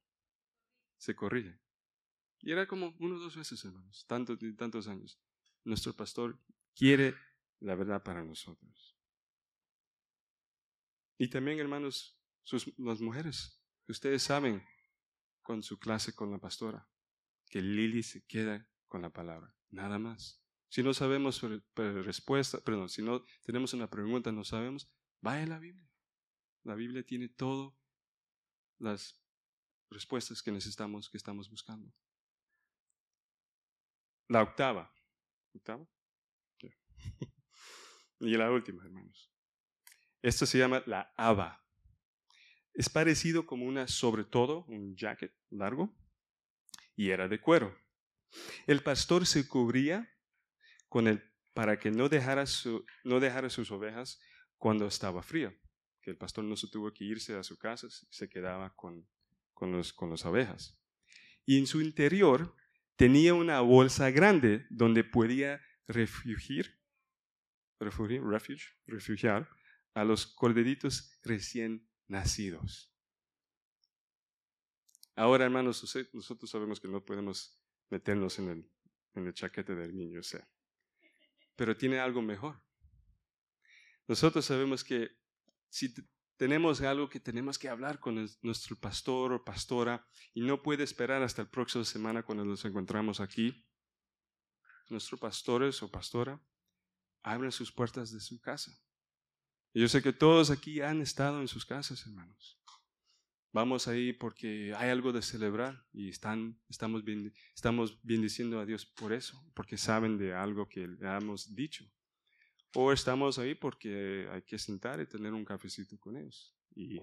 Se 0.99 1.15
corrige. 1.17 1.59
Y 2.41 2.53
era 2.53 2.67
como 2.67 2.95
uno 2.99 3.17
o 3.17 3.19
dos 3.19 3.37
veces, 3.37 3.65
hermanos, 3.65 4.05
tantos, 4.07 4.39
tantos 4.57 4.89
años. 4.89 5.19
Nuestro 5.65 5.95
pastor 5.95 6.39
quiere 6.75 7.15
la 7.61 7.75
verdad 7.75 8.03
para 8.03 8.25
nosotros. 8.25 8.97
Y 11.19 11.29
también, 11.29 11.59
hermanos, 11.59 12.19
sus, 12.43 12.73
las 12.79 13.01
mujeres, 13.01 13.63
ustedes 13.89 14.23
saben 14.23 14.63
con 15.43 15.63
su 15.63 15.79
clase 15.79 16.15
con 16.15 16.31
la 16.31 16.39
pastora, 16.39 16.89
que 17.47 17.61
Lili 17.61 18.03
se 18.03 18.25
queda 18.25 18.70
con 18.91 19.01
la 19.01 19.11
palabra, 19.11 19.55
nada 19.71 19.99
más. 19.99 20.43
Si 20.69 20.83
no 20.83 20.93
sabemos 20.93 21.41
respuesta, 21.75 22.61
perdón, 22.63 22.91
si 22.91 23.03
no 23.03 23.25
tenemos 23.43 23.73
una 23.73 23.89
pregunta, 23.89 24.31
no 24.31 24.45
sabemos, 24.45 24.93
vaya 25.23 25.45
a 25.45 25.47
la 25.47 25.59
Biblia. 25.59 25.89
La 26.65 26.75
Biblia 26.75 27.03
tiene 27.03 27.29
todas 27.29 27.73
las 28.79 29.19
respuestas 29.91 30.43
que 30.43 30.53
necesitamos, 30.53 31.09
que 31.09 31.17
estamos 31.17 31.49
buscando. 31.49 31.91
La 34.29 34.43
octava. 34.43 34.93
¿Octava? 35.55 35.89
y 38.21 38.37
la 38.37 38.51
última, 38.51 38.85
hermanos. 38.85 39.33
Esto 40.23 40.47
se 40.47 40.59
llama 40.59 40.83
la 40.87 41.13
aba. 41.17 41.65
Es 42.75 42.89
parecido 42.89 43.47
como 43.47 43.67
una 43.67 43.89
sobre 43.89 44.25
todo, 44.25 44.65
un 44.67 44.95
jacket 44.97 45.35
largo, 45.49 45.97
y 46.95 47.11
era 47.11 47.29
de 47.29 47.41
cuero. 47.41 47.77
El 48.67 48.83
pastor 48.83 49.27
se 49.27 49.47
cubría 49.47 50.13
con 50.89 51.09
el, 51.09 51.23
para 51.55 51.79
que 51.79 51.91
no 51.91 52.09
dejara, 52.09 52.45
no 53.05 53.21
dejara 53.21 53.51
sus 53.51 53.71
ovejas 53.71 54.21
cuando 54.57 54.87
estaba 54.87 55.23
frío, 55.23 55.53
que 56.03 56.11
el 56.11 56.17
pastor 56.17 56.45
no 56.45 56.57
se 56.57 56.69
tuvo 56.69 56.93
que 56.93 57.05
irse 57.05 57.37
a 57.37 57.43
su 57.43 57.59
casa, 57.59 57.89
se 57.91 58.29
quedaba 58.29 58.75
con, 58.75 59.09
con, 59.55 59.73
los, 59.73 59.93
con 59.93 60.11
las 60.11 60.25
ovejas. 60.25 60.79
Y 61.45 61.59
en 61.59 61.67
su 61.67 61.81
interior 61.81 62.55
tenía 62.97 63.35
una 63.35 63.61
bolsa 63.61 64.11
grande 64.11 64.67
donde 64.71 65.05
podía 65.05 65.61
refugiar, 65.87 66.67
refugiar, 67.79 68.23
refugiar 68.87 69.49
a 69.95 70.05
los 70.05 70.27
corderitos 70.27 71.19
recién 71.23 71.89
nacidos. 72.07 72.95
Ahora, 75.17 75.45
hermanos, 75.45 75.83
nosotros 76.13 76.51
sabemos 76.51 76.81
que 76.81 76.89
no 76.89 77.05
podemos 77.05 77.60
meternos 77.91 78.39
en 78.39 78.49
el, 78.49 78.71
en 79.15 79.27
el 79.27 79.35
chaquete 79.35 79.75
del 79.75 79.95
niño, 79.95 80.21
o 80.21 80.23
sea, 80.23 80.49
pero 81.57 81.77
tiene 81.77 81.99
algo 81.99 82.23
mejor. 82.23 82.63
Nosotros 84.07 84.45
sabemos 84.45 84.83
que 84.83 85.11
si 85.69 85.95
tenemos 86.37 86.81
algo 86.81 87.09
que 87.09 87.21
tenemos 87.21 87.59
que 87.59 87.69
hablar 87.69 88.01
con 88.01 88.27
nuestro 88.43 88.77
pastor 88.77 89.33
o 89.33 89.45
pastora 89.45 90.09
y 90.33 90.41
no 90.41 90.63
puede 90.63 90.85
esperar 90.85 91.23
hasta 91.23 91.43
el 91.43 91.49
próximo 91.49 91.85
semana 91.85 92.23
cuando 92.23 92.45
nos 92.45 92.65
encontramos 92.65 93.21
aquí, 93.21 93.67
nuestros 94.89 95.21
pastores 95.21 95.83
o 95.83 95.91
pastora 95.91 96.41
abren 97.23 97.53
sus 97.53 97.71
puertas 97.71 98.11
de 98.11 98.21
su 98.21 98.41
casa. 98.41 98.73
Yo 99.73 99.89
sé 99.89 100.03
que 100.03 100.13
todos 100.13 100.51
aquí 100.51 100.81
han 100.81 101.01
estado 101.01 101.41
en 101.41 101.49
sus 101.49 101.65
casas, 101.65 102.05
hermanos. 102.07 102.60
Vamos 103.53 103.89
ahí 103.89 104.13
porque 104.13 104.73
hay 104.77 104.91
algo 104.91 105.13
de 105.13 105.23
celebrar 105.23 105.85
y 105.93 106.09
están, 106.09 106.57
estamos, 106.69 107.03
estamos 107.53 107.99
bendiciendo 108.05 108.61
a 108.61 108.67
Dios 108.67 108.87
por 108.87 109.13
eso, 109.13 109.45
porque 109.55 109.77
saben 109.77 110.19
de 110.19 110.33
algo 110.35 110.69
que 110.69 110.87
le 110.87 111.17
hemos 111.17 111.53
dicho. 111.53 111.85
O 112.75 112.93
estamos 112.93 113.41
ahí 113.41 113.57
porque 113.57 114.29
hay 114.31 114.43
que 114.43 114.57
sentar 114.57 115.01
y 115.01 115.07
tener 115.07 115.33
un 115.33 115.45
cafecito 115.45 115.99
con 115.99 116.17
ellos 116.17 116.55
y, 116.77 117.01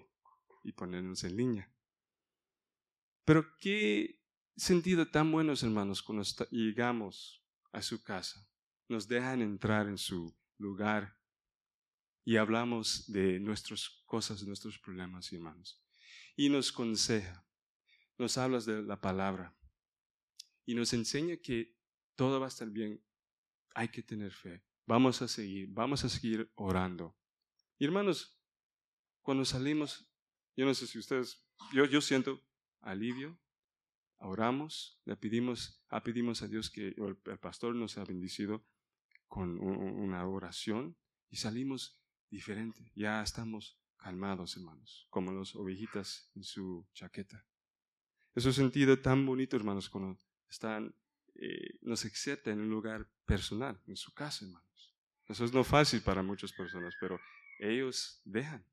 y 0.63 0.71
ponernos 0.71 1.21
en 1.25 1.35
línea. 1.35 1.69
Pero 3.25 3.45
qué 3.59 4.21
sentido 4.55 5.05
tan 5.05 5.29
buenos, 5.29 5.63
hermanos, 5.63 6.01
cuando 6.01 6.23
llegamos 6.49 7.43
a 7.73 7.81
su 7.81 8.01
casa, 8.01 8.47
nos 8.87 9.05
dejan 9.09 9.41
entrar 9.41 9.87
en 9.87 9.97
su 9.97 10.33
lugar 10.57 11.17
y 12.23 12.37
hablamos 12.37 13.11
de 13.11 13.37
nuestras 13.41 13.89
cosas, 14.05 14.41
nuestros 14.43 14.79
problemas, 14.79 15.33
hermanos 15.33 15.83
y 16.37 16.49
nos 16.49 16.71
conseja, 16.71 17.43
nos 18.17 18.37
hablas 18.37 18.65
de 18.65 18.83
la 18.83 19.01
palabra 19.01 19.57
y 20.65 20.75
nos 20.75 20.93
enseña 20.93 21.35
que 21.37 21.75
todo 22.15 22.39
va 22.39 22.45
a 22.45 22.49
estar 22.49 22.69
bien. 22.69 23.03
Hay 23.73 23.89
que 23.89 24.03
tener 24.03 24.31
fe. 24.31 24.63
Vamos 24.85 25.21
a 25.21 25.27
seguir, 25.27 25.67
vamos 25.71 26.05
a 26.05 26.09
seguir 26.09 26.49
orando. 26.55 27.17
Y 27.79 27.85
hermanos, 27.85 28.39
cuando 29.21 29.45
salimos, 29.45 30.07
yo 30.55 30.65
no 30.65 30.73
sé 30.75 30.85
si 30.85 30.99
ustedes, 30.99 31.43
yo, 31.73 31.85
yo 31.85 32.01
siento 32.01 32.41
alivio, 32.81 33.39
oramos, 34.19 35.01
le 35.05 35.17
pedimos, 35.17 35.83
a 35.89 35.97
ah, 35.97 36.03
pedimos 36.03 36.43
a 36.43 36.47
Dios 36.47 36.69
que 36.69 36.89
el, 36.89 37.19
el 37.25 37.39
pastor 37.39 37.75
nos 37.75 37.97
ha 37.97 38.03
bendecido 38.03 38.63
con 39.27 39.59
una 39.59 40.25
oración 40.27 40.97
y 41.29 41.37
salimos 41.37 41.99
diferente. 42.29 42.91
Ya 42.95 43.23
estamos 43.23 43.79
calmados, 44.07 44.55
hermanos, 44.55 45.05
como 45.09 45.33
las 45.33 45.53
ovejitas 45.53 46.31
en 46.33 46.41
su 46.41 46.87
chaqueta. 46.93 47.45
Es 48.33 48.45
un 48.45 48.53
sentido 48.53 48.97
tan 49.01 49.25
bonito, 49.25 49.57
hermanos, 49.57 49.89
cuando 49.89 50.17
están, 50.49 50.95
eh, 51.35 51.77
nos 51.81 52.05
aceptan 52.05 52.53
en 52.53 52.61
un 52.61 52.69
lugar 52.69 53.05
personal, 53.25 53.77
en 53.85 53.97
su 53.97 54.13
casa, 54.13 54.45
hermanos. 54.45 54.95
Eso 55.25 55.43
es 55.43 55.51
no 55.51 55.61
fácil 55.65 56.01
para 56.01 56.23
muchas 56.23 56.53
personas, 56.53 56.95
pero 57.01 57.19
ellos 57.59 58.21
dejan. 58.23 58.65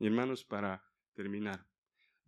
Y 0.00 0.06
hermanos, 0.06 0.42
para 0.42 0.84
terminar, 1.14 1.64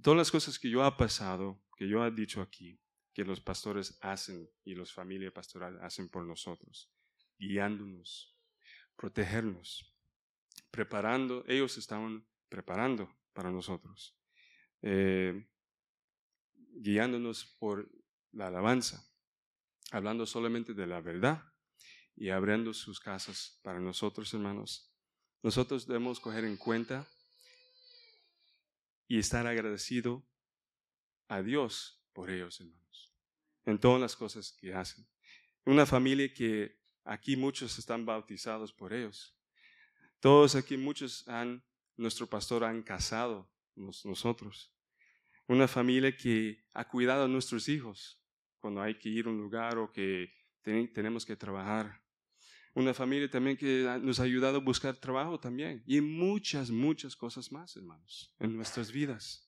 todas 0.01 0.19
las 0.19 0.31
cosas 0.31 0.61
que 0.61 0.71
yo 0.71 0.85
ha 0.85 0.97
pasado, 0.97 1.61
que 1.77 1.89
yo 1.89 2.07
he 2.07 2.11
dicho 2.13 2.41
aquí, 2.41 2.79
que 3.13 3.25
los 3.25 3.41
pastores 3.41 3.99
hacen 4.01 4.49
y 4.65 4.77
los 4.77 4.93
familias 4.93 5.33
pastoral 5.33 5.77
hacen 5.83 6.09
por 6.09 6.25
nosotros, 6.25 6.89
guiándonos, 7.37 8.39
protegernos, 8.95 9.91
preparando, 10.75 11.45
ellos 11.47 11.79
estaban 11.79 12.27
preparando 12.49 13.09
para 13.33 13.53
nosotros, 13.53 14.19
eh, 14.83 15.49
guiándonos 16.73 17.45
por 17.61 17.89
la 18.33 18.49
alabanza, 18.49 19.09
hablando 19.93 20.27
solamente 20.27 20.75
de 20.75 20.89
la 20.89 21.01
verdad 21.01 21.45
y 22.17 22.31
abriendo 22.31 22.75
sus 22.75 22.99
casas 22.99 23.61
para 23.63 23.79
nosotros, 23.79 24.35
hermanos. 24.35 24.93
Nosotros 25.45 25.87
debemos 25.87 26.19
coger 26.19 26.45
en 26.45 26.57
cuenta 26.57 27.07
y 29.07 29.21
estar 29.21 29.47
agradecido 29.47 30.27
a 31.29 31.41
Dios 31.41 32.03
por 32.13 32.31
ellos, 32.31 32.61
hermanos, 32.61 33.15
en 33.65 33.79
todas 33.79 34.01
las 34.01 34.17
cosas 34.17 34.51
que 34.59 34.75
hacen. 34.75 35.07
Una 35.67 35.87
familia 35.87 36.35
que 36.35 36.81
aquí 37.05 37.37
muchos 37.37 37.79
están 37.79 38.05
bautizados 38.05 38.73
por 38.73 38.93
ellos. 38.93 39.39
Todos 40.25 40.55
aquí, 40.55 40.79
muchos 40.79 41.29
han, 41.29 41.63
nuestro 41.99 42.27
pastor 42.27 42.65
han 42.65 42.83
casado 42.83 43.47
nosotros. 43.75 44.73
Una 45.47 45.69
familia 45.69 46.17
que 46.17 46.65
ha 46.73 46.89
cuidado 46.89 47.25
a 47.25 47.29
nuestros 47.29 47.69
hijos 47.69 48.19
cuando 48.59 48.81
hay 48.81 48.99
que 48.99 49.11
ir 49.11 49.27
a 49.27 49.29
un 49.29 49.37
lugar 49.37 49.77
o 49.77 49.93
que 49.93 50.33
tenemos 50.63 51.27
que 51.27 51.37
trabajar. 51.37 52.01
Una 52.73 52.95
familia 52.95 53.29
también 53.29 53.59
que 53.59 53.83
nos 54.01 54.19
ha 54.19 54.23
ayudado 54.23 54.57
a 54.57 54.61
buscar 54.61 54.97
trabajo 54.97 55.39
también. 55.39 55.83
Y 55.85 56.01
muchas, 56.01 56.71
muchas 56.71 57.15
cosas 57.15 57.53
más, 57.53 57.77
hermanos, 57.77 58.35
en 58.39 58.57
nuestras 58.57 58.91
vidas. 58.91 59.47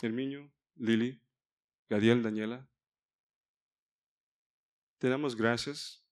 Herminio, 0.00 0.50
Lili, 0.76 1.20
Gadiel, 1.90 2.22
Daniela, 2.22 2.66
te 4.96 5.10
damos 5.10 5.36
gracias 5.36 6.02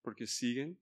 porque 0.00 0.28
siguen 0.28 0.78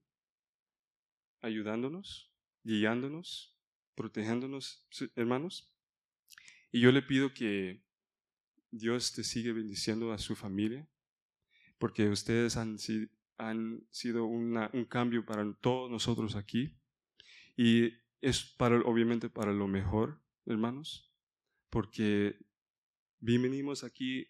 ayudándonos, 1.43 2.33
guiándonos, 2.63 3.55
protegiéndonos, 3.93 4.87
hermanos. 5.15 5.71
Y 6.71 6.79
yo 6.79 6.91
le 6.91 7.03
pido 7.03 7.33
que 7.33 7.83
Dios 8.71 9.13
te 9.13 9.23
siga 9.23 9.53
bendiciendo 9.53 10.11
a 10.11 10.17
su 10.17 10.35
familia, 10.35 10.89
porque 11.77 12.09
ustedes 12.09 12.57
han, 12.57 12.77
han 13.37 13.87
sido 13.91 14.25
un 14.25 14.85
cambio 14.89 15.25
para 15.25 15.53
todos 15.61 15.91
nosotros 15.91 16.35
aquí. 16.35 16.75
Y 17.55 17.93
es 18.21 18.43
para, 18.43 18.79
obviamente 18.81 19.29
para 19.29 19.53
lo 19.53 19.67
mejor, 19.67 20.19
hermanos, 20.45 21.13
porque 21.69 22.39
venimos 23.19 23.83
aquí 23.83 24.27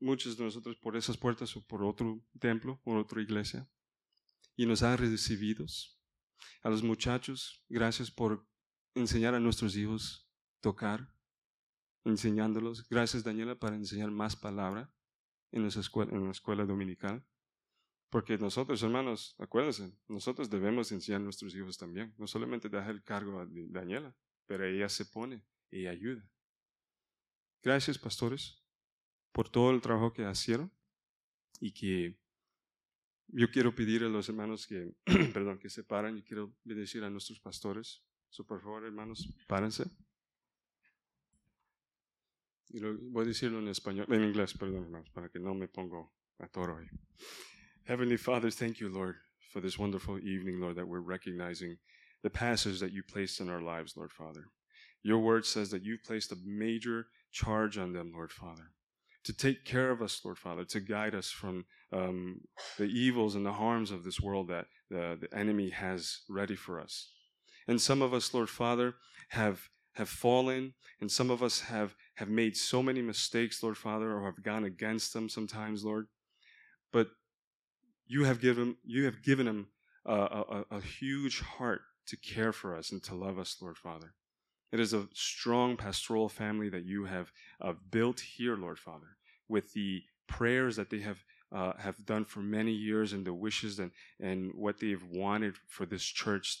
muchos 0.00 0.36
de 0.36 0.44
nosotros 0.44 0.76
por 0.76 0.96
esas 0.96 1.16
puertas 1.16 1.56
o 1.56 1.66
por 1.66 1.82
otro 1.84 2.22
templo, 2.38 2.80
por 2.82 2.98
otra 2.98 3.22
iglesia, 3.22 3.68
y 4.58 4.66
nos 4.66 4.82
ha 4.82 4.96
recibido. 4.96 5.64
A 6.62 6.68
los 6.68 6.82
muchachos, 6.82 7.64
gracias 7.68 8.10
por 8.10 8.44
enseñar 8.94 9.34
a 9.34 9.40
nuestros 9.40 9.76
hijos 9.76 10.28
tocar, 10.60 11.14
enseñándolos. 12.04 12.86
Gracias, 12.88 13.22
Daniela, 13.22 13.56
para 13.56 13.76
enseñar 13.76 14.10
más 14.10 14.34
palabra 14.34 14.92
en, 15.52 15.64
escuela, 15.64 16.12
en 16.12 16.24
la 16.24 16.32
escuela 16.32 16.64
dominical. 16.64 17.24
Porque 18.10 18.36
nosotros, 18.36 18.82
hermanos, 18.82 19.36
acuérdense, 19.38 19.96
nosotros 20.08 20.50
debemos 20.50 20.90
enseñar 20.90 21.20
a 21.20 21.24
nuestros 21.24 21.54
hijos 21.54 21.78
también. 21.78 22.12
No 22.18 22.26
solamente 22.26 22.68
dejar 22.68 22.90
el 22.90 23.04
cargo 23.04 23.38
a 23.38 23.46
Daniela, 23.48 24.16
pero 24.46 24.66
ella 24.66 24.88
se 24.88 25.04
pone 25.04 25.46
y 25.70 25.86
ayuda. 25.86 26.28
Gracias, 27.62 27.96
pastores, 27.96 28.60
por 29.30 29.48
todo 29.48 29.70
el 29.70 29.80
trabajo 29.80 30.12
que 30.12 30.28
hicieron 30.28 30.72
y 31.60 31.72
que 31.72 32.18
yo 33.28 33.50
quiero 33.50 33.74
pedir 33.74 34.04
a 34.04 34.08
los 34.08 34.28
hermanos 34.28 34.66
que, 34.66 34.94
perdón, 35.32 35.58
que 35.58 35.68
se 35.68 35.84
paren 35.84 36.18
y 36.18 36.22
quiero 36.22 36.54
bendecir 36.64 37.04
a 37.04 37.10
nuestros 37.10 37.40
pastores. 37.40 38.02
So, 38.30 38.44
por 38.44 38.60
favor, 38.60 38.84
hermanos, 38.84 39.28
párense. 39.46 39.84
Y 42.70 42.80
lo, 42.80 42.96
voy 42.98 43.24
a 43.24 43.28
decirlo 43.28 43.58
en 43.58 43.68
español, 43.68 44.06
en 44.10 44.24
inglés, 44.24 44.52
perdón, 44.54 44.84
hermanos, 44.84 45.10
para 45.10 45.28
que 45.28 45.38
no 45.38 45.54
me 45.54 45.68
pongo 45.68 46.12
a 46.38 46.48
toro 46.48 46.78
ahí. 46.78 46.88
Heavenly 47.84 48.18
Father, 48.18 48.50
thank 48.50 48.78
you, 48.80 48.88
Lord, 48.90 49.16
for 49.50 49.62
this 49.62 49.78
wonderful 49.78 50.18
evening, 50.18 50.60
Lord, 50.60 50.76
that 50.76 50.86
we're 50.86 51.00
recognizing 51.00 51.78
the 52.22 52.30
passage 52.30 52.80
that 52.80 52.92
you 52.92 53.02
placed 53.02 53.40
in 53.40 53.48
our 53.48 53.62
lives, 53.62 53.96
Lord 53.96 54.12
Father. 54.12 54.50
Your 55.02 55.18
word 55.18 55.46
says 55.46 55.70
that 55.70 55.84
you 55.84 55.96
placed 56.04 56.32
a 56.32 56.36
major 56.44 57.06
charge 57.30 57.78
on 57.78 57.92
them, 57.92 58.12
Lord 58.12 58.32
Father 58.32 58.72
to 59.28 59.36
take 59.36 59.66
care 59.66 59.90
of 59.90 60.00
us, 60.00 60.22
Lord 60.24 60.38
Father, 60.38 60.64
to 60.64 60.80
guide 60.80 61.14
us 61.14 61.30
from 61.30 61.66
um, 61.92 62.40
the 62.78 62.86
evils 62.86 63.34
and 63.34 63.44
the 63.44 63.52
harms 63.52 63.90
of 63.90 64.02
this 64.02 64.18
world 64.18 64.48
that 64.48 64.64
the, 64.88 65.18
the 65.20 65.38
enemy 65.38 65.68
has 65.68 66.20
ready 66.30 66.56
for 66.56 66.80
us. 66.80 67.10
And 67.66 67.78
some 67.78 68.00
of 68.00 68.14
us, 68.14 68.32
Lord 68.32 68.48
Father, 68.48 68.94
have 69.28 69.68
have 69.96 70.08
fallen, 70.08 70.72
and 70.98 71.12
some 71.12 71.30
of 71.30 71.42
us 71.42 71.60
have 71.60 71.94
have 72.14 72.30
made 72.30 72.56
so 72.56 72.82
many 72.82 73.02
mistakes, 73.02 73.62
Lord 73.62 73.76
Father, 73.76 74.10
or 74.16 74.24
have 74.24 74.42
gone 74.42 74.64
against 74.64 75.12
them 75.12 75.28
sometimes, 75.28 75.84
Lord. 75.84 76.06
But 76.90 77.08
you 78.06 78.24
have 78.24 78.40
given 78.40 78.76
you 78.82 79.04
have 79.04 79.22
given 79.22 79.46
him 79.46 79.66
a, 80.06 80.14
a, 80.14 80.64
a 80.70 80.80
huge 80.80 81.40
heart 81.40 81.82
to 82.06 82.16
care 82.16 82.54
for 82.54 82.74
us 82.74 82.92
and 82.92 83.02
to 83.02 83.14
love 83.14 83.38
us, 83.38 83.58
Lord 83.60 83.76
Father. 83.76 84.14
It 84.72 84.80
is 84.80 84.94
a 84.94 85.06
strong 85.12 85.76
pastoral 85.76 86.30
family 86.30 86.70
that 86.70 86.86
you 86.86 87.04
have 87.04 87.30
uh, 87.60 87.74
built 87.90 88.20
here, 88.20 88.56
Lord 88.56 88.78
Father, 88.78 89.17
with 89.48 89.72
the 89.72 90.02
prayers 90.26 90.76
that 90.76 90.90
they 90.90 91.00
have 91.00 91.24
uh, 91.50 91.72
have 91.78 92.04
done 92.04 92.24
for 92.24 92.40
many 92.40 92.72
years 92.72 93.14
and 93.14 93.24
the 93.24 93.32
wishes 93.32 93.78
and, 93.78 93.90
and 94.20 94.52
what 94.54 94.78
they've 94.80 95.04
wanted 95.04 95.54
for 95.66 95.86
this 95.86 96.04
church 96.04 96.58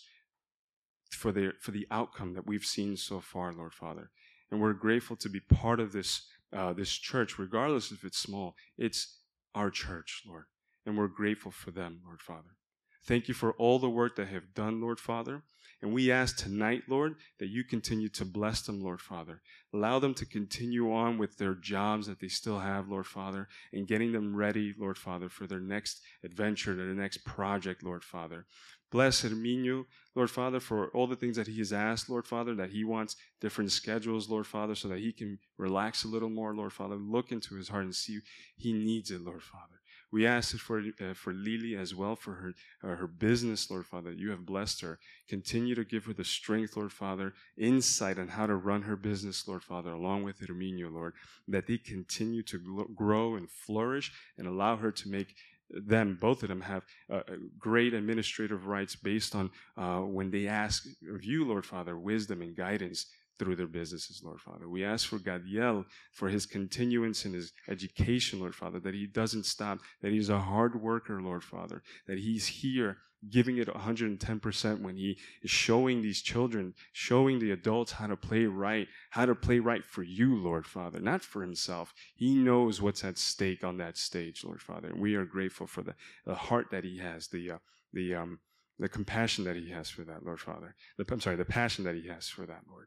for 1.10 1.32
the 1.32 1.52
for 1.60 1.72
the 1.72 1.86
outcome 1.90 2.34
that 2.34 2.46
we've 2.46 2.64
seen 2.64 2.96
so 2.96 3.20
far, 3.20 3.52
Lord 3.52 3.74
Father. 3.74 4.10
And 4.50 4.60
we're 4.60 4.72
grateful 4.72 5.16
to 5.16 5.28
be 5.28 5.40
part 5.40 5.80
of 5.80 5.92
this 5.92 6.22
uh, 6.52 6.72
this 6.72 6.90
church, 6.90 7.38
regardless 7.38 7.92
if 7.92 8.04
it's 8.04 8.18
small. 8.18 8.56
It's 8.76 9.18
our 9.54 9.70
church, 9.70 10.22
Lord, 10.26 10.44
and 10.86 10.96
we're 10.96 11.08
grateful 11.08 11.50
for 11.50 11.70
them, 11.70 12.00
Lord 12.04 12.22
Father. 12.22 12.56
Thank 13.04 13.28
you 13.28 13.34
for 13.34 13.52
all 13.52 13.78
the 13.78 13.90
work 13.90 14.16
they 14.16 14.26
have 14.26 14.54
done, 14.54 14.80
Lord 14.80 15.00
Father. 15.00 15.42
And 15.80 15.92
we 15.92 16.10
ask 16.10 16.36
tonight, 16.36 16.82
Lord, 16.88 17.14
that 17.38 17.50
you 17.50 17.62
continue 17.62 18.08
to 18.10 18.24
bless 18.24 18.62
them, 18.62 18.82
Lord 18.82 19.00
Father. 19.00 19.42
Allow 19.72 20.00
them 20.00 20.12
to 20.14 20.26
continue 20.26 20.92
on 20.92 21.18
with 21.18 21.36
their 21.36 21.54
jobs 21.54 22.08
that 22.08 22.18
they 22.18 22.28
still 22.28 22.58
have, 22.58 22.88
Lord 22.88 23.06
Father, 23.06 23.48
and 23.72 23.86
getting 23.86 24.10
them 24.10 24.34
ready, 24.34 24.74
Lord 24.76 24.98
Father, 24.98 25.28
for 25.28 25.46
their 25.46 25.60
next 25.60 26.00
adventure, 26.24 26.74
their 26.74 26.86
next 26.86 27.18
project, 27.24 27.84
Lord 27.84 28.02
Father. 28.02 28.46
Bless 28.90 29.22
Herminio, 29.22 29.84
Lord 30.16 30.30
Father, 30.30 30.58
for 30.60 30.88
all 30.88 31.06
the 31.06 31.14
things 31.14 31.36
that 31.36 31.46
he 31.46 31.58
has 31.58 31.72
asked, 31.72 32.08
Lord 32.08 32.26
Father, 32.26 32.54
that 32.56 32.70
he 32.70 32.84
wants 32.84 33.16
different 33.40 33.70
schedules, 33.70 34.28
Lord 34.28 34.46
Father, 34.46 34.74
so 34.74 34.88
that 34.88 34.98
he 34.98 35.12
can 35.12 35.38
relax 35.58 36.04
a 36.04 36.08
little 36.08 36.30
more, 36.30 36.54
Lord 36.56 36.72
Father. 36.72 36.96
Look 36.96 37.30
into 37.30 37.54
his 37.54 37.68
heart 37.68 37.84
and 37.84 37.94
see 37.94 38.20
he 38.56 38.72
needs 38.72 39.10
it, 39.10 39.20
Lord 39.20 39.42
Father. 39.42 39.77
We 40.10 40.26
ask 40.26 40.54
it 40.54 40.60
for 40.60 40.80
uh, 40.80 41.14
for 41.14 41.32
Lily 41.32 41.76
as 41.76 41.94
well 41.94 42.16
for 42.16 42.34
her 42.34 42.52
uh, 42.82 42.96
her 42.96 43.06
business, 43.06 43.70
Lord 43.70 43.86
Father. 43.86 44.12
You 44.12 44.30
have 44.30 44.46
blessed 44.46 44.80
her. 44.80 44.98
Continue 45.28 45.74
to 45.74 45.84
give 45.84 46.06
her 46.06 46.14
the 46.14 46.24
strength, 46.24 46.76
Lord 46.76 46.92
Father, 46.92 47.34
insight 47.56 48.18
on 48.18 48.28
how 48.28 48.46
to 48.46 48.56
run 48.56 48.82
her 48.82 48.96
business, 48.96 49.46
Lord 49.46 49.62
Father, 49.62 49.90
along 49.90 50.22
with 50.22 50.40
Herminio, 50.40 50.92
Lord, 50.92 51.14
that 51.46 51.66
they 51.66 51.78
continue 51.78 52.42
to 52.44 52.86
grow 52.94 53.36
and 53.36 53.50
flourish 53.50 54.12
and 54.38 54.46
allow 54.46 54.76
her 54.76 54.90
to 54.92 55.08
make 55.08 55.34
them, 55.70 56.16
both 56.20 56.42
of 56.42 56.48
them, 56.48 56.62
have 56.62 56.84
uh, 57.12 57.20
great 57.58 57.92
administrative 57.92 58.66
rights 58.66 58.96
based 58.96 59.34
on 59.34 59.50
uh, 59.76 59.98
when 59.98 60.30
they 60.30 60.46
ask 60.46 60.86
of 61.12 61.24
you, 61.24 61.44
Lord 61.44 61.66
Father, 61.66 61.98
wisdom 61.98 62.40
and 62.42 62.56
guidance 62.56 63.06
through 63.38 63.56
their 63.56 63.66
businesses, 63.66 64.22
Lord 64.24 64.40
Father. 64.40 64.68
We 64.68 64.84
ask 64.84 65.06
for 65.06 65.18
Gadiel 65.18 65.84
for 66.12 66.28
his 66.28 66.46
continuance 66.46 67.24
in 67.24 67.32
his 67.32 67.52
education, 67.68 68.40
Lord 68.40 68.54
Father, 68.54 68.80
that 68.80 68.94
he 68.94 69.06
doesn't 69.06 69.46
stop, 69.46 69.78
that 70.02 70.12
he's 70.12 70.28
a 70.28 70.40
hard 70.40 70.80
worker, 70.80 71.20
Lord 71.20 71.44
Father, 71.44 71.82
that 72.06 72.18
he's 72.18 72.46
here 72.46 72.98
giving 73.30 73.58
it 73.58 73.68
110% 73.68 74.80
when 74.80 74.96
he 74.96 75.18
is 75.42 75.50
showing 75.50 76.02
these 76.02 76.22
children, 76.22 76.74
showing 76.92 77.38
the 77.38 77.50
adults 77.50 77.92
how 77.92 78.06
to 78.06 78.16
play 78.16 78.44
right, 78.44 78.86
how 79.10 79.26
to 79.26 79.34
play 79.34 79.58
right 79.58 79.84
for 79.84 80.02
you, 80.02 80.36
Lord 80.36 80.66
Father, 80.66 81.00
not 81.00 81.22
for 81.22 81.42
himself. 81.42 81.92
He 82.14 82.34
knows 82.34 82.80
what's 82.80 83.04
at 83.04 83.18
stake 83.18 83.64
on 83.64 83.78
that 83.78 83.96
stage, 83.96 84.44
Lord 84.44 84.62
Father. 84.62 84.88
And 84.88 85.00
we 85.00 85.14
are 85.16 85.24
grateful 85.24 85.66
for 85.66 85.82
the, 85.82 85.94
the 86.26 86.34
heart 86.34 86.66
that 86.70 86.84
he 86.84 86.98
has, 86.98 87.28
the, 87.28 87.52
uh, 87.52 87.58
the, 87.92 88.14
um, 88.14 88.38
the 88.78 88.88
compassion 88.88 89.44
that 89.44 89.56
he 89.56 89.70
has 89.70 89.90
for 89.90 90.04
that, 90.04 90.24
Lord 90.24 90.40
Father. 90.40 90.74
The, 90.96 91.04
I'm 91.10 91.20
sorry, 91.20 91.36
the 91.36 91.44
passion 91.44 91.84
that 91.84 91.96
he 91.96 92.06
has 92.08 92.28
for 92.28 92.46
that, 92.46 92.62
Lord. 92.70 92.86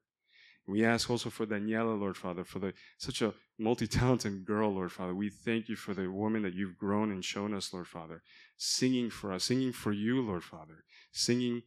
We 0.67 0.85
ask 0.85 1.09
also 1.09 1.29
for 1.29 1.45
Daniela, 1.45 1.99
Lord 1.99 2.17
Father, 2.17 2.43
for 2.43 2.59
the 2.59 2.73
such 2.97 3.21
a 3.21 3.33
multi-talented 3.57 4.45
girl, 4.45 4.73
Lord 4.73 4.91
Father. 4.91 5.15
We 5.15 5.29
thank 5.29 5.67
you 5.67 5.75
for 5.75 5.93
the 5.93 6.09
woman 6.09 6.43
that 6.43 6.53
you've 6.53 6.77
grown 6.77 7.11
and 7.11 7.25
shown 7.25 7.53
us, 7.53 7.73
Lord 7.73 7.87
Father, 7.87 8.21
singing 8.57 9.09
for 9.09 9.31
us, 9.33 9.45
singing 9.45 9.73
for 9.73 9.91
you, 9.91 10.21
Lord 10.21 10.43
Father, 10.43 10.83
singing 11.11 11.63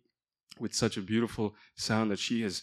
with 0.59 0.75
such 0.75 0.97
a 0.97 1.03
beautiful 1.03 1.55
sound 1.75 2.11
that 2.11 2.19
she 2.19 2.43
has 2.43 2.63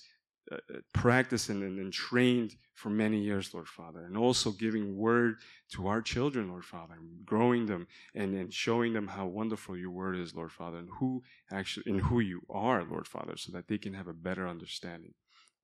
uh, 0.52 0.56
uh 0.56 0.80
practiced 0.94 1.50
and, 1.50 1.62
and, 1.63 1.78
and, 1.80 1.94
trained 1.94 2.56
for 2.74 2.89
many 2.89 3.20
years, 3.20 3.54
Lord 3.54 3.67
Father, 3.67 4.06
and 4.06 4.17
also 4.17 4.52
giving 4.52 4.98
word 4.98 5.36
to 5.74 5.88
our 5.88 6.02
children, 6.02 6.50
Lord 6.50 6.65
Father, 6.65 6.96
growing 7.26 7.65
them 7.65 7.88
and, 8.15 8.34
and 8.34 8.54
showing 8.54 8.94
them 8.94 9.08
how 9.08 9.28
wonderful 9.28 9.78
your 9.78 9.91
word 9.91 10.17
is, 10.17 10.34
Lord 10.34 10.52
Father, 10.52 10.78
and 10.78 10.89
who 11.00 11.22
actually 11.52 11.91
and 11.91 12.02
who 12.02 12.22
you 12.22 12.41
are, 12.50 12.84
Lord 12.84 13.08
Father, 13.08 13.38
so 13.38 13.52
that 13.52 13.67
they 13.67 13.78
can 13.78 13.94
have 13.94 14.08
a 14.08 14.13
better 14.13 14.48
understanding. 14.48 15.13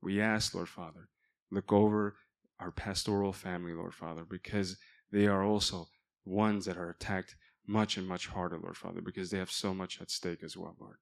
We 0.01 0.21
ask, 0.21 0.53
Lord 0.53 0.69
Father, 0.69 1.09
look 1.51 1.71
over 1.71 2.15
our 2.59 2.71
pastoral 2.71 3.33
family, 3.33 3.73
Lord 3.73 3.93
Father, 3.93 4.23
because 4.29 4.77
they 5.11 5.27
are 5.27 5.43
also 5.43 5.87
ones 6.25 6.65
that 6.65 6.77
are 6.77 6.89
attacked 6.89 7.35
much 7.65 7.97
and 7.97 8.07
much 8.07 8.27
harder, 8.27 8.57
Lord 8.57 8.77
Father, 8.77 9.01
because 9.01 9.29
they 9.29 9.37
have 9.37 9.51
so 9.51 9.73
much 9.73 10.01
at 10.01 10.09
stake 10.09 10.43
as 10.43 10.55
well, 10.55 10.75
Lord. 10.79 10.97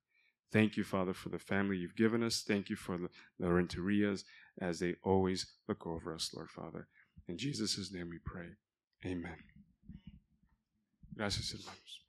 Thank 0.51 0.77
you, 0.77 0.83
Father, 0.83 1.13
for 1.13 1.29
the 1.29 1.39
family 1.39 1.77
you've 1.77 1.95
given 1.95 2.23
us. 2.23 2.43
Thank 2.47 2.69
you 2.69 2.75
for 2.75 2.97
the, 2.97 3.09
the 3.39 3.47
Renterias 3.47 4.23
as 4.61 4.79
they 4.79 4.95
always 5.03 5.45
look 5.67 5.85
over 5.85 6.13
us, 6.13 6.31
Lord 6.33 6.49
Father. 6.49 6.87
In 7.27 7.37
Jesus' 7.37 7.91
name 7.91 8.09
we 8.09 8.19
pray. 8.23 8.47
Amen. 9.05 9.37
Gracias, 11.15 11.51
hermanos. 11.51 12.04